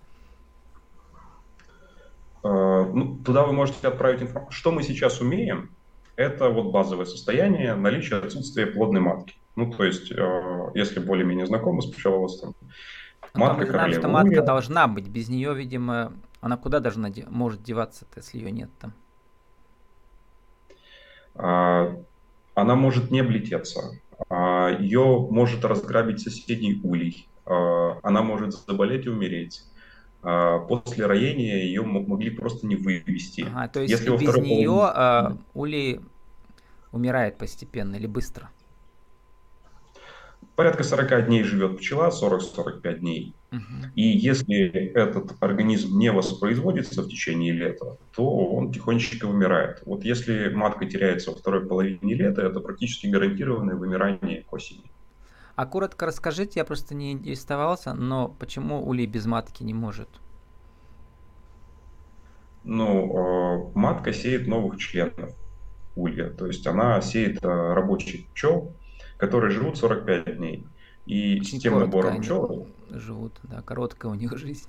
А, 2.43 2.85
ну, 2.85 3.17
туда 3.19 3.45
вы 3.45 3.53
можете 3.53 3.87
отправить 3.89 4.23
информацию. 4.23 4.53
Что 4.53 4.73
мы 4.73 4.83
сейчас 4.83 5.21
умеем, 5.21 5.71
это 6.17 6.49
вот 6.49 6.73
базовое 6.73 7.05
состояние 7.05 7.75
наличия 7.75 8.17
отсутствия 8.17 8.67
плодной 8.67 9.01
матки. 9.01 9.35
Ну, 9.57 9.73
то 9.73 9.85
есть, 9.85 10.13
э, 10.13 10.71
если 10.75 11.01
более-менее 11.01 11.47
знакомы 11.47 11.83
с 11.83 11.87
пчеловодством, 11.87 12.55
ну, 13.35 13.41
матка 13.41 13.65
мы 13.65 13.67
знаем, 13.67 13.93
что 13.93 14.09
матка 14.09 14.43
должна 14.43 14.87
быть, 14.87 15.09
без 15.09 15.29
нее, 15.29 15.55
видимо, 15.55 16.13
она 16.41 16.57
куда 16.57 16.81
должна 16.81 17.11
может 17.29 17.63
деваться-то, 17.63 18.21
если 18.21 18.39
ее 18.39 18.51
нет 18.51 18.71
там? 18.81 18.95
А, 21.39 21.97
она 22.55 22.75
может 22.75 23.11
не 23.11 23.21
облететься, 23.21 23.93
а, 24.29 24.71
ее 24.71 25.29
может 25.31 25.65
разграбить 25.65 26.21
соседний 26.21 26.81
улей, 26.83 27.29
а, 27.47 27.99
она 28.03 28.23
может 28.23 28.55
заболеть 28.55 29.07
и 29.07 29.09
умереть. 29.09 29.65
После 30.21 31.07
роения 31.07 31.63
ее 31.63 31.83
могли 31.83 32.31
просто 32.31 32.67
не 32.67 32.75
вывести. 32.75 33.43
Ага, 33.43 33.69
то 33.69 33.81
есть 33.81 33.93
Если 33.93 34.11
без 34.11 34.35
нее 34.35 34.69
половине... 34.69 35.39
улей 35.55 36.01
умирает 36.91 37.39
постепенно 37.39 37.95
или 37.95 38.09
быстро? 38.09 38.51
Порядка 40.57 40.83
40 40.83 41.27
дней 41.27 41.45
живет 41.45 41.79
пчела, 41.79 42.11
40-45 42.11 42.99
дней. 42.99 43.37
И 43.95 44.03
если 44.03 44.67
этот 44.67 45.35
организм 45.41 45.99
не 45.99 46.13
воспроизводится 46.13 47.03
в 47.03 47.09
течение 47.09 47.53
лета, 47.53 47.97
то 48.15 48.29
он 48.29 48.73
тихонечко 48.73 49.27
вымирает. 49.27 49.83
Вот 49.87 50.05
если 50.05 50.51
матка 50.51 50.85
теряется 50.85 51.31
во 51.31 51.37
второй 51.39 51.67
половине 51.67 52.15
лета, 52.15 52.43
это 52.43 52.61
практически 52.61 53.07
гарантированное 53.07 53.75
вымирание 53.75 54.43
к 54.43 54.53
осени. 54.53 54.91
А 55.57 55.67
коротко 55.67 56.07
расскажите, 56.07 56.61
я 56.61 56.65
просто 56.65 56.95
не 56.95 57.13
интересовался, 57.13 57.95
но 57.95 58.29
почему 58.29 58.87
улей 58.87 59.07
без 59.07 59.27
матки 59.27 59.65
не 59.65 59.75
может? 59.75 60.09
Ну, 62.65 63.73
э, 63.73 63.73
матка 63.75 64.13
сеет 64.13 64.47
новых 64.47 64.79
членов 64.79 65.35
улья, 65.97 66.29
то 66.31 66.47
есть 66.47 66.67
она 66.67 67.01
сеет 67.01 67.43
э, 67.43 67.49
рабочих 67.49 68.29
пчел, 68.29 68.77
которые 69.17 69.51
живут 69.51 69.79
45 69.79 70.37
дней. 70.37 70.67
И 71.09 71.41
Очень 71.41 71.59
с 71.59 71.63
тем 71.63 71.79
набором 71.79 72.21
пчел... 72.21 72.67
Живут, 72.91 73.33
да, 73.43 73.63
короткая 73.63 74.13
у 74.13 74.15
них 74.15 74.37
жизнь 74.39 74.69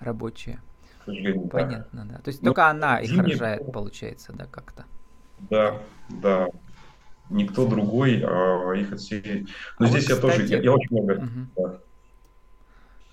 рабочая. 0.00 0.62
К 1.02 1.04
сожалению, 1.04 1.48
Понятно, 1.48 2.06
да. 2.06 2.16
да. 2.16 2.18
То 2.22 2.28
есть 2.28 2.42
Но 2.42 2.46
только 2.46 2.68
она 2.68 3.00
их 3.00 3.16
рожает, 3.16 3.70
получается, 3.70 4.32
да, 4.32 4.46
как-то. 4.46 4.86
Да, 5.50 5.82
да. 6.08 6.48
Никто 7.28 7.66
другой 7.66 8.22
а, 8.24 8.72
их 8.72 8.92
отсеять. 8.92 9.48
Но 9.78 9.86
а 9.86 9.88
здесь 9.90 10.08
вот, 10.08 10.10
я 10.10 10.16
кстати... 10.16 10.38
тоже, 10.38 10.46
я, 10.46 10.62
я 10.62 10.72
очень 10.72 10.96
много... 10.96 11.12
Угу. 11.12 11.46
Да. 11.56 11.80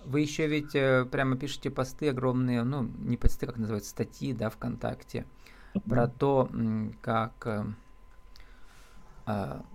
Вы 0.05 0.21
еще 0.21 0.47
ведь 0.47 0.75
э, 0.75 1.05
прямо 1.11 1.35
пишете 1.35 1.69
посты 1.69 2.09
огромные, 2.09 2.63
ну, 2.63 2.89
не 2.99 3.17
посты, 3.17 3.45
как 3.45 3.57
называется, 3.57 3.89
статьи, 3.89 4.33
да, 4.33 4.49
ВКонтакте, 4.49 5.25
mm-hmm. 5.73 5.89
про 5.89 6.07
то, 6.07 6.49
как 7.01 7.45
э, 7.45 7.65
а, 9.25 9.65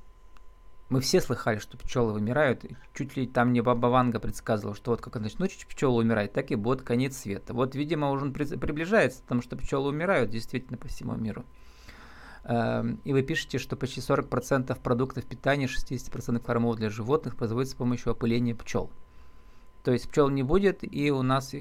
мы 0.88 1.00
все 1.00 1.21
слыхали, 1.21 1.59
что 1.59 1.79
пчелы 1.79 2.12
вымирают. 2.12 2.64
Чуть 2.95 3.17
ли 3.17 3.26
там 3.26 3.53
не 3.53 3.62
Баба 3.62 3.87
Ванга 3.87 4.21
предсказывала, 4.21 4.76
что 4.76 4.91
вот 4.91 5.00
как 5.00 5.17
начнут 5.17 5.50
пчелы 5.50 6.03
умирать, 6.03 6.33
так 6.33 6.50
и 6.50 6.57
будет 6.57 6.83
конец 6.83 7.17
света. 7.17 7.55
Вот, 7.55 7.75
видимо, 7.75 8.11
уже 8.11 8.31
при, 8.31 8.45
приближается, 8.57 9.23
потому 9.23 9.41
что 9.41 9.57
пчелы 9.57 9.88
умирают 9.88 10.31
действительно 10.31 10.76
по 10.76 10.88
всему 10.88 11.14
миру. 11.17 11.45
Эм, 12.45 13.00
и 13.05 13.12
вы 13.14 13.23
пишете, 13.23 13.59
что 13.59 13.76
почти 13.76 14.00
40% 14.00 14.79
продуктов 14.81 15.25
питания, 15.25 15.67
60% 15.67 16.38
кормов 16.41 16.76
для 16.76 16.91
животных 16.91 17.37
производится 17.37 17.75
с 17.75 17.79
помощью 17.79 18.12
опыления 18.12 18.55
пчел. 18.55 18.91
То 19.83 19.93
есть 19.93 20.11
пчел 20.11 20.29
не 20.29 20.43
будет, 20.43 20.81
и 20.83 21.11
у 21.11 21.23
нас 21.23 21.55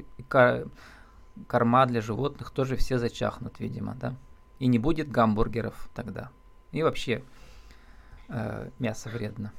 корма 1.47 1.85
для 1.85 2.01
животных 2.01 2.51
тоже 2.51 2.75
все 2.75 2.99
зачахнут, 2.99 3.59
видимо, 3.59 3.95
да? 3.95 4.15
И 4.59 4.67
не 4.67 4.79
будет 4.79 5.09
гамбургеров 5.09 5.89
тогда. 5.93 6.29
И 6.71 6.83
вообще 6.83 7.23
э, 8.29 8.69
мясо 8.79 9.09
вредно? 9.09 9.51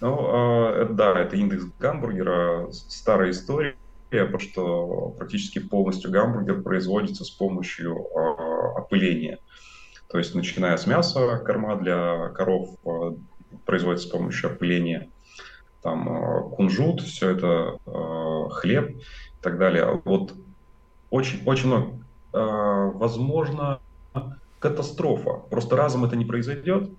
Ну, 0.00 0.72
э, 0.72 0.88
да, 0.90 1.20
это 1.20 1.36
индекс 1.36 1.64
гамбургера, 1.78 2.70
старая 2.72 3.30
история, 3.30 3.76
потому 4.10 4.40
что 4.40 5.14
практически 5.16 5.60
полностью 5.60 6.10
гамбургер 6.10 6.62
производится 6.62 7.24
с 7.24 7.30
помощью 7.30 7.96
э, 7.96 8.78
опыления. 8.78 9.38
То 10.08 10.18
есть, 10.18 10.34
начиная 10.34 10.76
с 10.76 10.86
мяса, 10.86 11.38
корма 11.38 11.76
для 11.76 12.30
коров 12.30 12.70
э, 12.84 13.12
производится 13.64 14.08
с 14.08 14.10
помощью 14.10 14.50
опыления, 14.50 15.08
там 15.82 16.08
э, 16.08 16.50
кунжут, 16.56 17.00
все 17.02 17.30
это 17.30 17.78
э, 17.86 18.48
хлеб 18.50 18.90
и 18.90 19.42
так 19.42 19.58
далее. 19.58 20.00
Вот 20.04 20.34
очень, 21.10 21.42
очень 21.46 21.68
много. 21.68 21.98
Э, 22.32 22.90
возможно, 22.94 23.80
катастрофа. 24.58 25.42
Просто 25.50 25.76
разом 25.76 26.04
это 26.04 26.16
не 26.16 26.24
произойдет, 26.24 26.90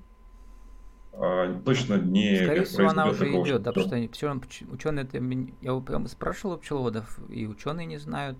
точно 1.63 1.96
не... 1.96 2.38
Скорее 2.38 2.63
всего, 2.63 2.89
она 2.89 3.08
уже 3.08 3.29
идет, 3.29 3.62
да, 3.62 3.72
потому 3.72 3.88
что 3.88 4.72
ученые, 4.72 5.05
это, 5.05 5.20
я 5.62 6.08
спрашивал 6.08 6.55
у 6.55 6.58
пчеловодов, 6.58 7.20
и 7.29 7.46
ученые 7.46 7.86
не 7.86 7.98
знают, 7.98 8.38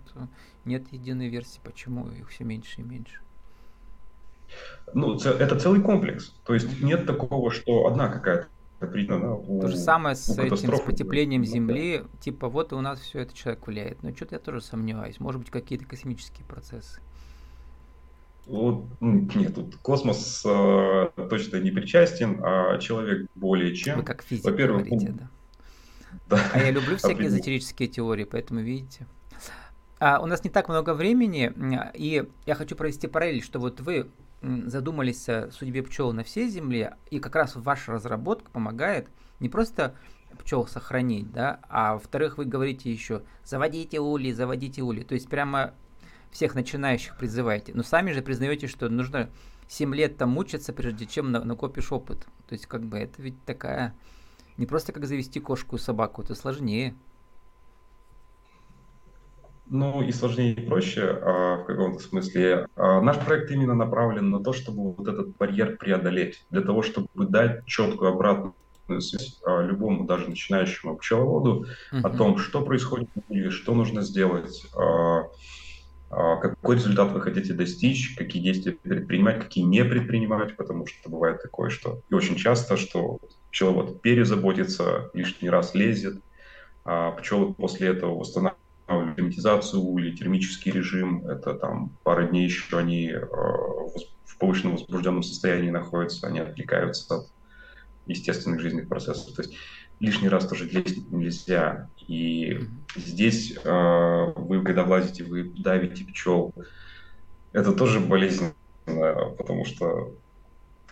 нет 0.66 0.92
единой 0.92 1.30
версии, 1.30 1.60
почему 1.64 2.10
их 2.10 2.30
все 2.30 2.44
меньше 2.44 2.82
и 2.82 2.84
меньше. 2.84 3.20
Ну, 4.94 5.16
это 5.16 5.60
целый 5.60 5.82
комплекс. 5.82 6.34
То 6.46 6.54
есть 6.54 6.82
нет 6.82 7.06
такого, 7.06 7.52
что 7.52 7.88
одна 7.88 8.10
какая-то 8.10 8.48
причина. 8.88 9.20
Да, 9.20 9.34
у, 9.34 9.62
То 9.62 9.68
же 9.68 9.78
самое 9.78 10.16
с 10.16 10.38
этим, 10.38 10.76
с 10.76 10.82
потеплением 10.82 11.44
Земли. 11.46 12.04
Типа 12.20 12.50
вот 12.50 12.74
у 12.74 12.82
нас 12.82 13.00
все 13.00 13.20
это 13.20 13.36
человек 13.36 13.66
влияет. 13.66 14.04
Но 14.04 14.14
что-то 14.14 14.36
я 14.36 14.40
тоже 14.40 14.62
сомневаюсь. 14.62 15.20
Может 15.20 15.42
быть, 15.42 15.50
какие-то 15.50 15.86
космические 15.86 16.46
процессы. 16.46 17.02
Вот, 18.46 18.86
ну, 19.00 19.28
нет, 19.36 19.56
тут 19.56 19.78
космос 19.78 20.44
э, 20.46 21.10
точно 21.30 21.58
не 21.58 21.72
причастен, 21.72 22.42
а 22.44 22.78
человек 22.78 23.30
более 23.36 23.74
чем. 23.74 24.00
Вы 24.00 24.04
как 24.04 24.22
физик 24.22 24.44
Во-первых, 24.44 24.86
говорите, 24.86 25.14
да. 25.14 25.30
да. 26.30 26.52
А 26.54 26.60
я 26.60 26.72
люблю 26.72 26.98
всякие 26.98 27.28
эзотерические 27.28 27.88
теории, 27.88 28.26
поэтому 28.26 28.60
видите. 28.60 29.08
А, 30.00 30.20
у 30.20 30.26
нас 30.26 30.44
не 30.44 30.50
так 30.50 30.68
много 30.68 30.94
времени, 30.94 31.54
и 31.94 32.28
я 32.46 32.56
хочу 32.56 32.76
провести 32.76 33.08
параллель, 33.08 33.42
что 33.42 33.60
вот 33.60 33.80
вы 33.80 34.10
задумались 34.42 35.30
о 35.30 35.50
судьбе 35.52 35.82
пчел 35.84 36.12
на 36.12 36.26
всей 36.26 36.50
Земле, 36.50 36.96
и 37.10 37.20
как 37.20 37.36
раз 37.36 37.56
ваша 37.56 37.94
разработка 37.94 38.52
помогает 38.52 39.08
не 39.40 39.48
просто 39.48 39.96
пчел 40.44 40.68
сохранить, 40.68 41.32
да, 41.32 41.60
а 41.70 41.94
во-вторых, 41.94 42.38
вы 42.38 42.46
говорите 42.46 42.92
еще, 42.92 43.24
заводите 43.46 44.00
ули, 44.00 44.32
заводите 44.32 44.82
ули, 44.82 45.04
то 45.04 45.14
есть 45.14 45.30
прямо 45.30 45.74
всех 46.34 46.56
начинающих 46.56 47.16
призываете, 47.16 47.74
но 47.76 47.84
сами 47.84 48.12
же 48.12 48.22
признаете, 48.22 48.68
что 48.68 48.90
нужно 48.90 49.30
7 49.70 49.94
лет 49.96 50.18
там 50.18 50.30
мучиться, 50.30 50.74
прежде 50.74 51.06
чем 51.06 51.32
накопишь 51.32 51.92
опыт, 51.92 52.26
то 52.48 52.54
есть 52.54 52.66
как 52.66 52.84
бы 52.84 52.98
это 52.98 53.22
ведь 53.22 53.42
такая, 53.46 53.96
не 54.58 54.66
просто 54.66 54.92
как 54.92 55.06
завести 55.06 55.40
кошку 55.40 55.76
и 55.76 55.80
собаку, 55.80 56.24
это 56.24 56.36
сложнее. 56.36 56.96
Ну 59.68 60.02
и 60.02 60.12
сложнее 60.12 60.54
и 60.54 60.68
проще 60.68 61.04
а, 61.04 61.58
в 61.58 61.66
каком-то 61.66 62.00
смысле. 62.00 62.68
А, 62.76 63.00
наш 63.02 63.18
проект 63.20 63.50
именно 63.50 63.76
направлен 63.76 64.30
на 64.30 64.44
то, 64.44 64.54
чтобы 64.54 64.94
вот 64.94 65.08
этот 65.08 65.38
барьер 65.38 65.78
преодолеть, 65.78 66.46
для 66.50 66.62
того, 66.62 66.82
чтобы 66.82 67.08
дать 67.28 67.66
четкую 67.66 68.12
обратную 68.12 68.54
связь 69.00 69.40
а, 69.46 69.62
любому, 69.62 70.06
даже 70.06 70.30
начинающему 70.30 70.98
пчеловоду, 70.98 71.66
uh-huh. 71.92 72.02
о 72.04 72.10
том, 72.10 72.38
что 72.38 72.64
происходит 72.66 73.10
в 73.16 73.32
мире, 73.32 73.52
что 73.52 73.74
нужно 73.74 74.02
сделать, 74.02 74.64
а, 74.76 75.22
а, 75.22 75.30
какой 76.14 76.76
результат 76.76 77.12
вы 77.12 77.22
хотите 77.22 77.54
достичь, 77.54 78.16
какие 78.16 78.44
действия 78.44 78.74
предпринимать, 78.74 79.44
какие 79.44 79.64
не 79.64 79.84
предпринимать, 79.84 80.56
потому 80.58 80.86
что 80.86 81.10
бывает 81.10 81.42
такое, 81.42 81.70
что 81.70 82.02
и 82.10 82.14
очень 82.14 82.36
часто, 82.36 82.78
что 82.78 83.20
пчеловод 83.52 84.02
перезаботится, 84.02 85.10
лишний 85.14 85.50
раз 85.50 85.74
лезет, 85.76 86.22
а 86.86 87.12
пчелы 87.12 87.54
после 87.54 87.90
этого 87.90 88.20
восстанавливаются 88.20 88.64
климатизацию 89.16 89.98
или 89.98 90.16
термический 90.16 90.72
режим, 90.72 91.26
это 91.28 91.54
там 91.54 91.98
пара 92.04 92.28
дней 92.28 92.46
еще 92.46 92.78
они 92.78 93.10
э, 93.10 93.20
в 93.20 94.38
повышенном 94.38 94.76
возбужденном 94.76 95.24
состоянии 95.24 95.70
находятся, 95.70 96.28
они 96.28 96.40
отвлекаются 96.40 97.16
от 97.16 97.28
естественных 98.06 98.60
жизненных 98.60 98.90
процессов. 98.90 99.34
То 99.36 99.44
есть 99.44 99.56
лишний 100.00 100.30
раз 100.30 100.48
тоже 100.48 100.66
лезть 100.66 101.12
нельзя. 101.12 101.90
И 102.08 102.60
здесь 102.96 103.58
э, 103.64 104.34
вы, 104.36 104.64
когда 104.64 104.84
влазите, 104.84 105.24
вы 105.24 105.44
давите 105.44 106.06
пчел. 106.06 106.54
Это 107.52 107.72
тоже 107.72 108.00
болезненно, 108.00 108.54
потому 108.86 109.66
что 109.66 110.14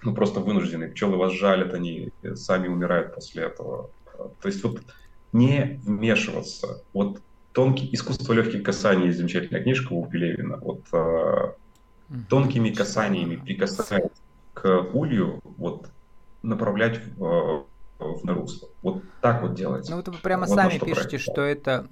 ну, 0.03 0.13
просто 0.13 0.39
вынуждены. 0.39 0.89
Пчелы 0.89 1.17
вас 1.17 1.33
жалят, 1.33 1.73
они 1.73 2.11
сами 2.35 2.67
умирают 2.67 3.13
после 3.15 3.43
этого. 3.43 3.89
То 4.41 4.47
есть 4.47 4.63
вот 4.63 4.81
не 5.33 5.79
вмешиваться. 5.83 6.83
Вот 6.93 7.21
Тонкий, 7.53 7.89
«Искусство 7.91 8.31
легких 8.33 8.63
касаний» 8.63 9.11
замечательная 9.11 9.61
книжка 9.61 9.91
у 9.91 10.05
Пелевина. 10.05 10.57
Вот 10.57 10.83
э, 10.93 11.51
тонкими 12.29 12.69
касаниями 12.69 13.35
прикасаясь 13.35 14.11
к 14.53 14.87
улью, 14.93 15.41
вот 15.57 15.89
направлять 16.43 17.01
в, 17.17 17.19
в 17.19 17.65
на 18.23 18.33
русло. 18.33 18.69
Вот 18.81 19.03
так 19.21 19.41
вот 19.41 19.53
делается. 19.53 19.91
Ну 19.91 19.97
вот 19.97 20.07
вы 20.07 20.17
прямо 20.17 20.45
вот 20.45 20.55
сами 20.55 20.77
пишете, 20.77 21.17
проект. 21.17 21.21
что 21.21 21.41
это 21.41 21.87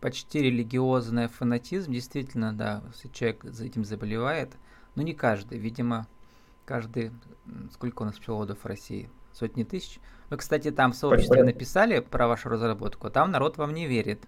почти 0.00 0.40
религиозный 0.42 1.28
фанатизм. 1.28 1.92
Действительно, 1.92 2.52
да, 2.52 2.82
если 2.94 3.08
человек 3.08 3.44
за 3.44 3.64
этим 3.64 3.84
заболевает, 3.84 4.52
но 4.94 5.02
не 5.02 5.14
каждый, 5.14 5.58
видимо, 5.58 6.06
каждый, 6.64 7.12
сколько 7.72 8.02
у 8.02 8.04
нас 8.04 8.18
пчеловодов 8.18 8.58
в 8.62 8.66
России? 8.66 9.10
Сотни 9.32 9.62
тысяч. 9.64 10.00
Вы, 10.28 10.38
кстати, 10.38 10.70
там 10.70 10.92
в 10.92 10.96
сообществе 10.96 11.44
написали 11.44 12.00
про 12.00 12.26
вашу 12.26 12.48
разработку, 12.48 13.06
а 13.06 13.10
там 13.10 13.30
народ 13.30 13.58
вам 13.58 13.74
не 13.74 13.86
верит 13.86 14.24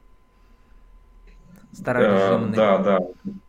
старорежимный. 1.72 2.56
Да, 2.56 2.78
да, 2.78 2.98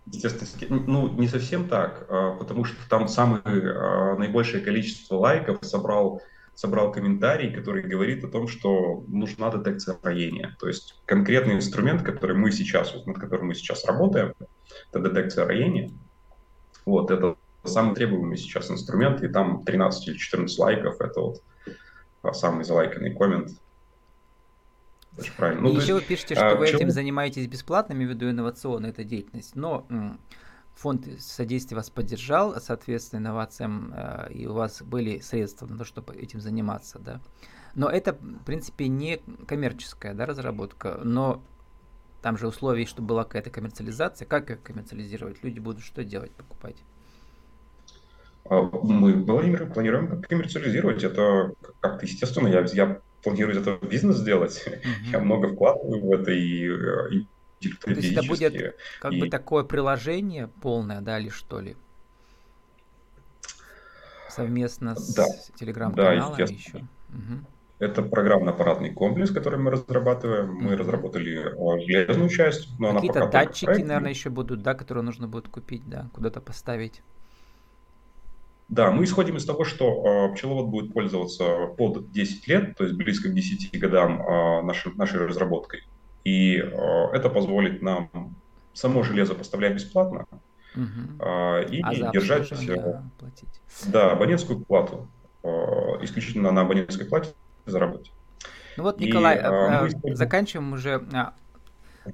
естественно. 0.06 0.84
Ну, 0.88 1.10
не 1.10 1.28
совсем 1.28 1.68
так, 1.68 2.06
а, 2.10 2.36
потому 2.36 2.64
что 2.66 2.78
там 2.90 3.08
самое 3.08 3.42
а, 3.46 4.16
наибольшее 4.16 4.64
количество 4.64 5.16
лайков 5.16 5.60
собрал 5.62 6.22
собрал 6.56 6.92
комментарий, 6.92 7.52
который 7.52 7.84
говорит 7.84 8.24
о 8.24 8.28
том, 8.28 8.48
что 8.48 9.04
нужна 9.08 9.52
детекция 9.52 9.98
роения. 10.02 10.56
То 10.60 10.68
есть 10.68 11.02
конкретный 11.06 11.56
инструмент, 11.56 12.04
который 12.04 12.36
мы 12.36 12.52
сейчас, 12.52 12.94
над 13.06 13.18
которым 13.18 13.48
мы 13.48 13.56
сейчас 13.56 13.86
работаем, 13.86 14.34
это 14.92 15.10
детекция 15.10 15.46
роения. 15.46 15.92
Вот, 16.86 17.12
это 17.12 17.36
самый 17.64 17.96
требуемый 17.96 18.38
сейчас 18.38 18.70
инструмент, 18.70 19.24
и 19.24 19.28
там 19.28 19.64
13 19.64 20.08
или 20.10 20.18
14 20.18 20.60
лайков, 20.60 21.02
это 21.02 21.22
вот 21.22 21.42
а, 22.22 22.34
самый 22.34 22.66
залайканный 22.66 23.16
коммент. 23.16 23.52
Очень 25.18 25.34
правильно. 25.34 25.62
Ну, 25.62 25.70
и 25.70 25.76
еще 25.76 25.80
есть, 25.80 25.92
вы 25.94 26.02
пишете, 26.02 26.36
что 26.36 26.52
а, 26.52 26.56
вы 26.56 26.68
этим 26.68 26.90
занимаетесь 26.90 27.48
бесплатно, 27.48 27.94
имею 27.94 28.12
в 28.12 28.14
виду 28.14 28.30
инновационную 28.30 28.92
эта 28.92 29.04
деятельность, 29.04 29.56
но 29.56 29.88
фонд 30.76 31.08
содействия 31.20 31.78
вас 31.78 31.90
поддержал, 31.90 32.60
соответственно, 32.60 33.20
инновациям, 33.20 33.94
э, 33.96 34.34
и 34.34 34.48
у 34.48 34.54
вас 34.54 34.82
были 34.82 35.20
средства 35.20 35.66
на 35.66 35.78
то, 35.78 35.86
чтобы 35.86 36.16
этим 36.16 36.42
заниматься, 36.42 37.00
да. 37.00 37.22
Но 37.76 37.90
это, 37.90 38.14
в 38.14 38.44
принципе, 38.44 38.88
не 38.88 39.18
коммерческая 39.48 40.14
да, 40.14 40.26
разработка, 40.26 41.00
но 41.04 41.44
там 42.22 42.38
же 42.38 42.48
условия, 42.48 42.86
чтобы 42.86 43.10
была 43.10 43.24
какая-то 43.24 43.50
коммерциализация. 43.50 44.26
Как 44.26 44.50
ее 44.50 44.56
коммерциализировать? 44.56 45.44
Люди 45.44 45.60
будут 45.60 45.84
что 45.84 46.04
делать, 46.04 46.32
покупать? 46.32 46.78
А, 48.46 48.62
мы 48.62 49.26
планируем, 49.26 49.72
планируем 49.72 50.22
коммерциализировать. 50.22 51.04
Это 51.04 51.54
как-то 51.82 52.06
естественно. 52.06 52.48
Я, 52.48 52.62
я 52.74 53.02
планирую 53.24 53.60
это 53.60 53.78
бизнес 53.86 54.18
сделать. 54.18 54.64
Mm-hmm. 54.66 55.12
Я 55.12 55.20
много 55.20 55.54
вкладываю 55.54 56.02
в 56.02 56.12
это 56.12 56.32
и, 56.32 56.68
э, 56.68 57.10
и 57.12 57.28
То 57.70 57.92
есть 57.92 58.12
это 58.12 58.28
будет 58.28 58.76
как 59.00 59.14
и... 59.14 59.20
бы 59.20 59.30
такое 59.30 59.64
приложение 59.64 60.48
полное, 60.48 61.02
да, 61.02 61.20
или 61.20 61.30
что 61.30 61.60
ли? 61.60 61.76
Совместно 64.30 64.96
с 64.96 65.14
да. 65.14 65.26
телеграм-каналами 65.56 66.38
да, 66.38 66.44
еще. 66.44 66.78
Угу. 67.10 67.46
Это 67.80 68.02
программно-аппаратный 68.02 68.92
комплекс, 68.92 69.32
который 69.32 69.60
мы 69.60 69.72
разрабатываем. 69.72 70.52
Mm-hmm. 70.52 70.62
Мы 70.62 70.78
разработали 70.78 71.82
железную 71.86 72.30
часть, 72.30 72.70
но 72.80 72.94
Какие-то 72.94 73.20
она 73.20 73.26
пока 73.28 73.46
датчики, 73.46 73.82
наверное, 73.82 74.12
еще 74.12 74.30
будут, 74.30 74.62
да, 74.62 74.74
которые 74.74 75.04
нужно 75.04 75.28
будет 75.28 75.50
купить, 75.50 75.84
да, 75.88 76.10
куда-то 76.14 76.40
поставить. 76.40 77.02
Да, 78.70 78.92
мы 78.92 79.04
исходим 79.04 79.36
из 79.36 79.46
того, 79.46 79.66
что 79.66 80.30
э, 80.32 80.34
пчеловод 80.34 80.68
будет 80.68 80.94
пользоваться 80.94 81.68
под 81.78 82.12
10 82.12 82.48
лет, 82.48 82.78
то 82.78 82.86
есть 82.86 82.96
близко 82.96 83.30
к 83.30 83.34
10 83.34 83.78
годам 83.80 84.22
э, 84.22 84.62
нашей, 84.62 84.94
нашей 84.96 85.26
разработкой. 85.26 85.84
И 86.24 86.58
э, 86.58 87.08
это 87.14 87.30
позволит 87.30 87.82
нам 87.82 88.10
само 88.74 89.04
железо 89.04 89.36
поставлять 89.36 89.74
бесплатно 89.76 90.26
угу. 90.76 91.20
э, 91.20 91.66
и 91.70 91.82
а 91.82 92.12
держать 92.12 92.50
да, 92.66 93.04
да, 93.88 94.12
абонентскую 94.12 94.60
плату. 94.60 95.08
Э, 95.44 95.48
исключительно 96.02 96.52
на 96.52 96.62
абонентской 96.62 97.06
плате 97.06 97.34
заработать. 97.66 98.12
Ну 98.78 98.84
вот, 98.84 99.00
Николай, 99.00 99.38
и, 99.38 99.40
э, 99.42 99.90
мы... 100.04 100.16
заканчиваем 100.16 100.74
уже. 100.74 101.00
На, 101.00 101.34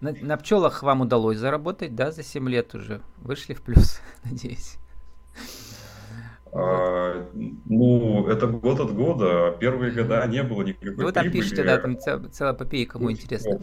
на 0.01 0.37
пчелах 0.37 0.83
вам 0.83 1.01
удалось 1.01 1.37
заработать, 1.37 1.95
да, 1.95 2.11
за 2.11 2.23
7 2.23 2.47
лет 2.49 2.75
уже. 2.75 3.01
Вышли 3.17 3.53
в 3.53 3.61
плюс, 3.61 4.01
надеюсь. 4.23 4.77
А, 6.51 7.29
ну, 7.65 8.27
это 8.27 8.47
год 8.47 8.79
от 8.79 8.93
года. 8.93 9.55
Первые 9.59 9.91
года 9.91 10.25
не 10.27 10.41
было 10.41 10.63
никакой 10.63 11.05
Вы 11.05 11.11
там 11.11 11.23
прибыли. 11.23 11.41
пишете, 11.41 11.63
да, 11.63 11.77
там 11.77 11.99
цел, 11.99 12.23
целая 12.31 12.53
попея, 12.53 12.85
кому 12.87 13.11
интересно. 13.11 13.59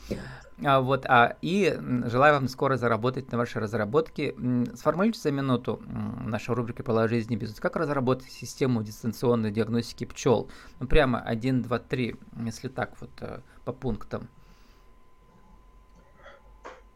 А, 0.65 0.81
вот, 0.81 1.05
а, 1.07 1.37
и 1.43 1.77
желаю 2.07 2.35
вам 2.35 2.49
скоро 2.49 2.77
заработать 2.77 3.31
на 3.33 3.39
вашей 3.39 3.61
разработке. 3.61 4.35
Сформулируйте 4.75 5.21
за 5.21 5.33
минуту 5.33 5.83
нашу 6.25 6.55
рубрику 6.55 6.83
«Пола 6.83 7.09
жизни 7.09 7.37
бизнес». 7.37 7.61
Как 7.61 7.77
разработать 7.77 8.31
систему 8.31 8.83
дистанционной 8.83 9.51
диагностики 9.51 10.05
пчел? 10.05 10.49
Ну, 10.79 10.87
прямо 10.87 11.21
1, 11.21 11.63
2, 11.63 11.79
3, 11.79 12.17
если 12.45 12.69
так 12.69 12.93
вот 13.01 13.11
э, 13.21 13.41
по 13.65 13.73
пунктам. 13.73 14.29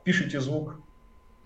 Пишите 0.05 0.41
звук, 0.41 0.77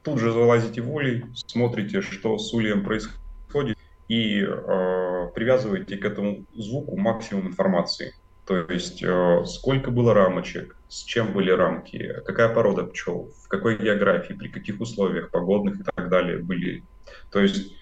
тут 0.02 0.20
же 0.20 0.30
залазите 0.30 0.83
в 0.83 0.94
улей, 0.94 1.24
смотрите, 1.35 2.00
что 2.02 2.38
с 2.38 2.52
ульем 2.54 2.85
происходит, 2.85 3.76
и 4.08 4.42
э, 4.42 5.28
привязываете 5.34 5.96
к 5.96 6.04
этому 6.04 6.44
звуку 6.54 6.96
максимум 6.96 7.48
информации. 7.48 8.14
То 8.46 8.58
есть 8.58 9.02
э, 9.02 9.44
сколько 9.46 9.90
было 9.90 10.12
рамочек, 10.12 10.76
с 10.88 11.02
чем 11.02 11.32
были 11.32 11.50
рамки, 11.50 12.14
какая 12.26 12.54
порода 12.54 12.84
пчел, 12.84 13.32
в 13.42 13.48
какой 13.48 13.78
географии, 13.78 14.34
при 14.34 14.48
каких 14.48 14.80
условиях 14.80 15.30
погодных 15.30 15.80
и 15.80 15.82
так 15.82 16.08
далее 16.10 16.38
были. 16.38 16.84
То 17.30 17.40
есть 17.40 17.74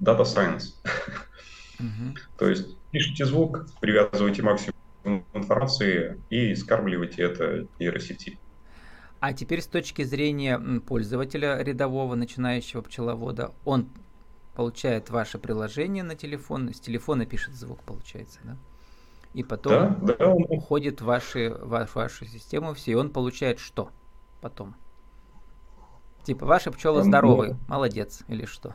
Data 0.00 0.22
Science. 0.22 0.74
То 2.38 2.48
есть 2.48 2.76
пишите 2.90 3.26
звук, 3.26 3.66
привязывайте 3.80 4.42
максимум 4.42 4.74
информации 5.34 6.20
и 6.30 6.54
скармливайте 6.54 7.22
это 7.22 7.66
нейросети. 7.78 8.38
А 9.20 9.34
теперь 9.34 9.60
с 9.60 9.66
точки 9.66 10.02
зрения 10.02 10.58
пользователя 10.80 11.62
рядового 11.62 12.14
начинающего 12.14 12.80
пчеловода, 12.80 13.52
он 13.66 13.90
получает 14.54 15.10
ваше 15.10 15.38
приложение 15.38 16.02
на 16.02 16.14
телефон, 16.14 16.72
с 16.72 16.80
телефона 16.80 17.26
пишет 17.26 17.54
звук, 17.54 17.82
получается, 17.82 18.40
да? 18.44 18.56
И 19.32 19.44
потом 19.44 20.04
да, 20.04 20.14
да, 20.18 20.26
он... 20.26 20.44
уходит 20.48 21.00
в 21.00 21.04
ваши, 21.04 21.50
в 21.50 21.88
вашу 21.94 22.26
систему 22.26 22.74
все, 22.74 22.92
и 22.92 22.94
он 22.94 23.10
получает 23.10 23.60
что 23.60 23.90
потом? 24.40 24.74
Типа, 26.24 26.46
ваши 26.46 26.70
пчелы 26.70 27.02
здоровые, 27.02 27.56
молодец, 27.68 28.22
или 28.28 28.44
что? 28.44 28.74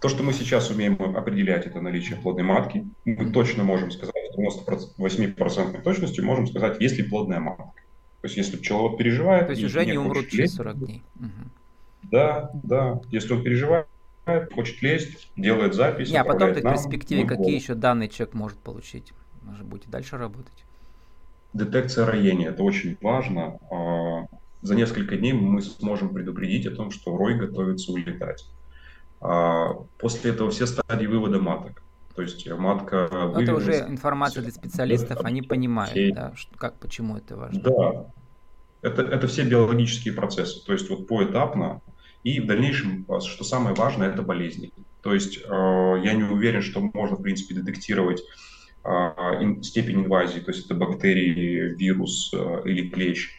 То, 0.00 0.08
что 0.08 0.24
мы 0.24 0.32
сейчас 0.32 0.68
умеем 0.70 1.00
определять, 1.16 1.64
это 1.64 1.80
наличие 1.80 2.18
плодной 2.18 2.42
матки. 2.42 2.84
Мы 3.04 3.30
точно 3.30 3.62
можем 3.62 3.92
сказать, 3.92 4.14
с 4.34 4.98
98% 4.98 5.80
точностью 5.82 6.24
можем 6.24 6.48
сказать, 6.48 6.80
есть 6.80 6.96
ли 6.96 7.04
плодная 7.04 7.38
матка. 7.38 7.72
То 8.20 8.26
есть, 8.26 8.36
если 8.36 8.56
пчеловод 8.56 8.98
переживает... 8.98 9.46
То 9.46 9.52
есть, 9.52 9.62
уже 9.62 9.86
не 9.86 9.96
умрут 9.96 10.28
через 10.28 10.54
40 10.56 10.78
дней. 10.78 11.02
Угу. 11.20 11.50
Да, 12.02 12.50
да. 12.62 13.00
Если 13.10 13.32
он 13.32 13.42
переживает, 13.42 13.86
хочет 14.54 14.82
лезть, 14.82 15.30
делает 15.36 15.74
запись. 15.74 16.10
Не, 16.10 16.18
а 16.18 16.24
потом 16.24 16.52
в 16.52 16.60
перспективе 16.60 17.26
какие 17.26 17.54
еще 17.54 17.74
данные 17.74 18.08
человек 18.08 18.34
может 18.34 18.58
получить? 18.58 19.12
Может 19.42 19.66
быть, 19.66 19.84
и 19.86 19.90
дальше 19.90 20.16
работать? 20.16 20.64
Детекция 21.52 22.06
роения– 22.06 22.50
это 22.50 22.62
очень 22.62 22.96
важно. 23.00 23.58
А, 23.70 24.26
за 24.62 24.74
несколько 24.74 25.16
дней 25.16 25.32
мы 25.32 25.60
сможем 25.60 26.14
предупредить 26.14 26.66
о 26.66 26.74
том, 26.74 26.90
что 26.90 27.16
рой 27.16 27.34
готовится 27.34 27.92
улетать. 27.92 28.46
А, 29.20 29.74
после 29.98 30.30
этого 30.30 30.50
все 30.50 30.66
стадии 30.66 31.06
вывода 31.06 31.40
маток. 31.40 31.82
То 32.14 32.22
есть 32.22 32.48
матка 32.50 33.08
ну, 33.10 33.40
Это 33.40 33.54
уже 33.54 33.86
информация 33.88 34.42
для 34.42 34.52
специалистов, 34.52 35.20
они 35.24 35.42
понимают, 35.42 35.92
все... 35.92 36.12
да, 36.12 36.32
что, 36.36 36.56
как, 36.58 36.78
почему 36.78 37.16
это 37.16 37.36
важно. 37.36 37.60
Да, 37.62 38.06
это, 38.82 39.02
это 39.02 39.26
все 39.28 39.44
биологические 39.44 40.12
процессы, 40.12 40.64
то 40.64 40.72
есть 40.72 40.90
вот 40.90 41.06
поэтапно, 41.06 41.80
и 42.24 42.40
в 42.40 42.46
дальнейшем, 42.46 43.06
что 43.20 43.44
самое 43.44 43.74
важное, 43.74 44.10
это 44.10 44.22
болезни. 44.22 44.72
То 45.02 45.12
есть 45.14 45.38
э, 45.38 45.42
я 46.04 46.12
не 46.14 46.22
уверен, 46.22 46.62
что 46.62 46.80
можно, 46.80 47.16
в 47.16 47.22
принципе, 47.22 47.54
детектировать 47.54 48.22
ин, 48.84 49.62
степень 49.62 50.04
инвазии, 50.04 50.40
то 50.40 50.52
есть 50.52 50.66
это 50.66 50.74
бактерии, 50.74 51.74
вирус 51.76 52.32
э, 52.34 52.62
или 52.64 52.88
клещ, 52.88 53.30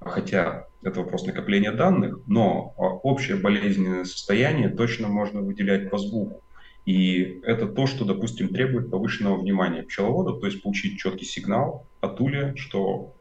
хотя 0.00 0.66
это 0.82 1.00
вопрос 1.00 1.26
накопления 1.26 1.72
данных, 1.72 2.20
но 2.26 2.74
общее 2.76 3.36
болезненное 3.36 4.04
состояние 4.04 4.68
точно 4.70 5.08
можно 5.08 5.40
выделять 5.40 5.90
по 5.90 5.98
звуку. 5.98 6.42
И 6.86 7.40
это 7.44 7.66
то, 7.66 7.86
что, 7.86 8.04
допустим, 8.04 8.48
требует 8.48 8.90
повышенного 8.90 9.36
внимания 9.36 9.82
пчеловода, 9.82 10.40
то 10.40 10.46
есть 10.46 10.62
получить 10.62 10.98
четкий 10.98 11.26
сигнал 11.26 11.86
от 12.00 12.20
улья, 12.20 12.54
что 12.56 13.14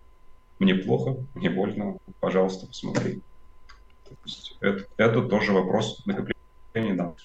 мне 0.59 0.75
плохо, 0.75 1.17
мне 1.35 1.49
больно, 1.49 1.97
пожалуйста, 2.19 2.67
посмотри. 2.67 3.21
То 4.15 4.25
есть 4.25 4.57
это, 4.59 4.85
это 4.97 5.21
тоже 5.23 5.53
вопрос 5.53 6.05
накопления 6.05 6.95
данных. 6.95 7.17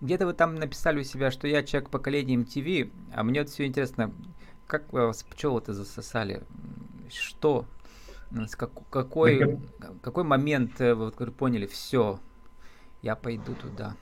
Где-то 0.00 0.26
вы 0.26 0.34
там 0.34 0.56
написали 0.56 1.00
у 1.00 1.04
себя, 1.04 1.30
что 1.30 1.48
я 1.48 1.62
человек 1.62 1.90
поколения 1.90 2.36
MTV, 2.36 2.92
а 3.14 3.22
мне 3.22 3.40
вот 3.40 3.48
все 3.48 3.66
интересно, 3.66 4.12
как 4.66 4.92
вы 4.92 5.06
вас 5.06 5.22
пчелы-то 5.22 5.72
засосали? 5.72 6.42
Что? 7.10 7.64
Какой, 8.90 9.60
какой 10.02 10.24
момент 10.24 10.78
вы 10.80 10.94
вот, 10.94 11.36
поняли, 11.36 11.66
все, 11.66 12.18
я 13.00 13.16
пойду 13.16 13.54
туда? 13.54 13.94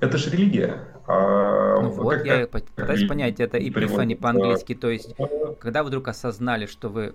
Это 0.00 0.16
же 0.16 0.30
религия. 0.30 0.88
А, 1.06 1.80
ну 1.80 1.90
вот, 1.90 2.14
как, 2.16 2.26
я 2.26 2.46
как, 2.46 2.64
пытаюсь 2.64 3.06
понять, 3.08 3.40
это 3.40 3.58
эпифани 3.58 4.14
по-английски, 4.14 4.74
то 4.74 4.88
есть, 4.88 5.14
когда 5.58 5.82
вы 5.82 5.88
вдруг 5.88 6.08
осознали, 6.08 6.66
что 6.66 6.88
вы 6.88 7.14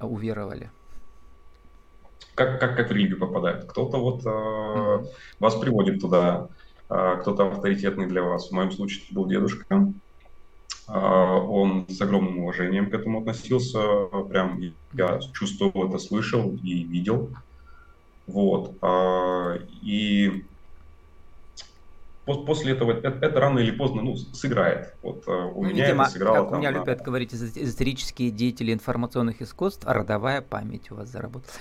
уверовали? 0.00 0.70
Как, 2.34 2.60
как, 2.60 2.76
как 2.76 2.88
в 2.88 2.92
религию 2.92 3.18
попадает? 3.18 3.64
Кто-то 3.64 3.98
вот 3.98 4.24
mm-hmm. 4.24 5.06
вас 5.38 5.54
приводит 5.56 6.00
туда, 6.00 6.48
а, 6.88 7.16
кто-то 7.16 7.48
авторитетный 7.48 8.06
для 8.06 8.22
вас. 8.22 8.48
В 8.48 8.52
моем 8.52 8.72
случае 8.72 9.04
это 9.04 9.14
был 9.14 9.26
дедушка. 9.26 9.92
А, 10.88 11.36
он 11.36 11.86
с 11.88 12.00
огромным 12.00 12.38
уважением 12.38 12.90
к 12.90 12.94
этому 12.94 13.20
относился, 13.20 14.06
прям 14.28 14.60
я 14.92 15.20
чувствовал 15.32 15.88
это, 15.88 15.98
слышал 15.98 16.56
и 16.62 16.82
видел. 16.84 17.30
Вот. 18.26 18.76
И 19.82 20.44
после 22.24 22.72
этого 22.72 22.92
это, 22.92 23.08
это 23.08 23.40
рано 23.40 23.58
или 23.58 23.70
поздно 23.70 24.02
ну, 24.02 24.16
сыграет. 24.16 24.94
Вот 25.02 25.24
э, 25.26 25.30
у 25.30 25.62
ну, 25.62 25.70
меня 25.70 25.86
видимо, 25.86 26.04
это 26.04 26.12
сыграло. 26.12 26.36
Как 26.36 26.50
там, 26.50 26.54
у 26.54 26.60
меня 26.60 26.70
на... 26.70 26.76
любят 26.76 27.02
говорить 27.02 27.34
эзотерические 27.34 28.30
деятели 28.30 28.72
информационных 28.72 29.42
искусств, 29.42 29.82
а 29.86 29.92
родовая 29.92 30.40
память 30.40 30.90
у 30.90 30.96
вас 30.96 31.08
заработала. 31.08 31.52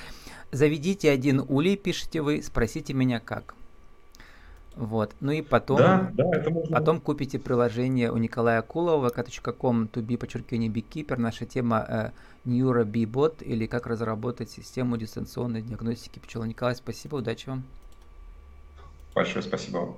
Заведите 0.51 1.09
один 1.09 1.43
улей, 1.47 1.77
пишите 1.77 2.21
вы, 2.21 2.41
спросите 2.41 2.93
меня 2.93 3.19
как. 3.19 3.55
Вот. 4.75 5.13
Ну 5.19 5.31
и 5.31 5.41
потом, 5.41 5.77
да, 5.77 6.11
да, 6.13 6.29
это 6.33 6.49
можно. 6.49 6.77
потом 6.77 7.01
купите 7.01 7.39
приложение 7.39 8.11
у 8.11 8.17
Николая 8.17 8.61
Кулова 8.61 9.09
vk.com 9.09 9.89
to 9.91 10.01
be 10.01 10.17
подчеркивание 10.17 10.69
beekeeper. 10.69 11.17
Наша 11.17 11.45
тема 11.45 11.85
э, 11.87 12.11
NeuroBeebot 12.45 13.43
или 13.43 13.65
как 13.65 13.87
разработать 13.87 14.49
систему 14.49 14.97
дистанционной 14.97 15.61
диагностики 15.61 16.19
пчел. 16.19 16.43
Николай, 16.45 16.75
спасибо, 16.75 17.17
удачи 17.17 17.49
вам. 17.49 17.63
Большое 19.13 19.43
спасибо 19.43 19.77
вам. 19.77 19.95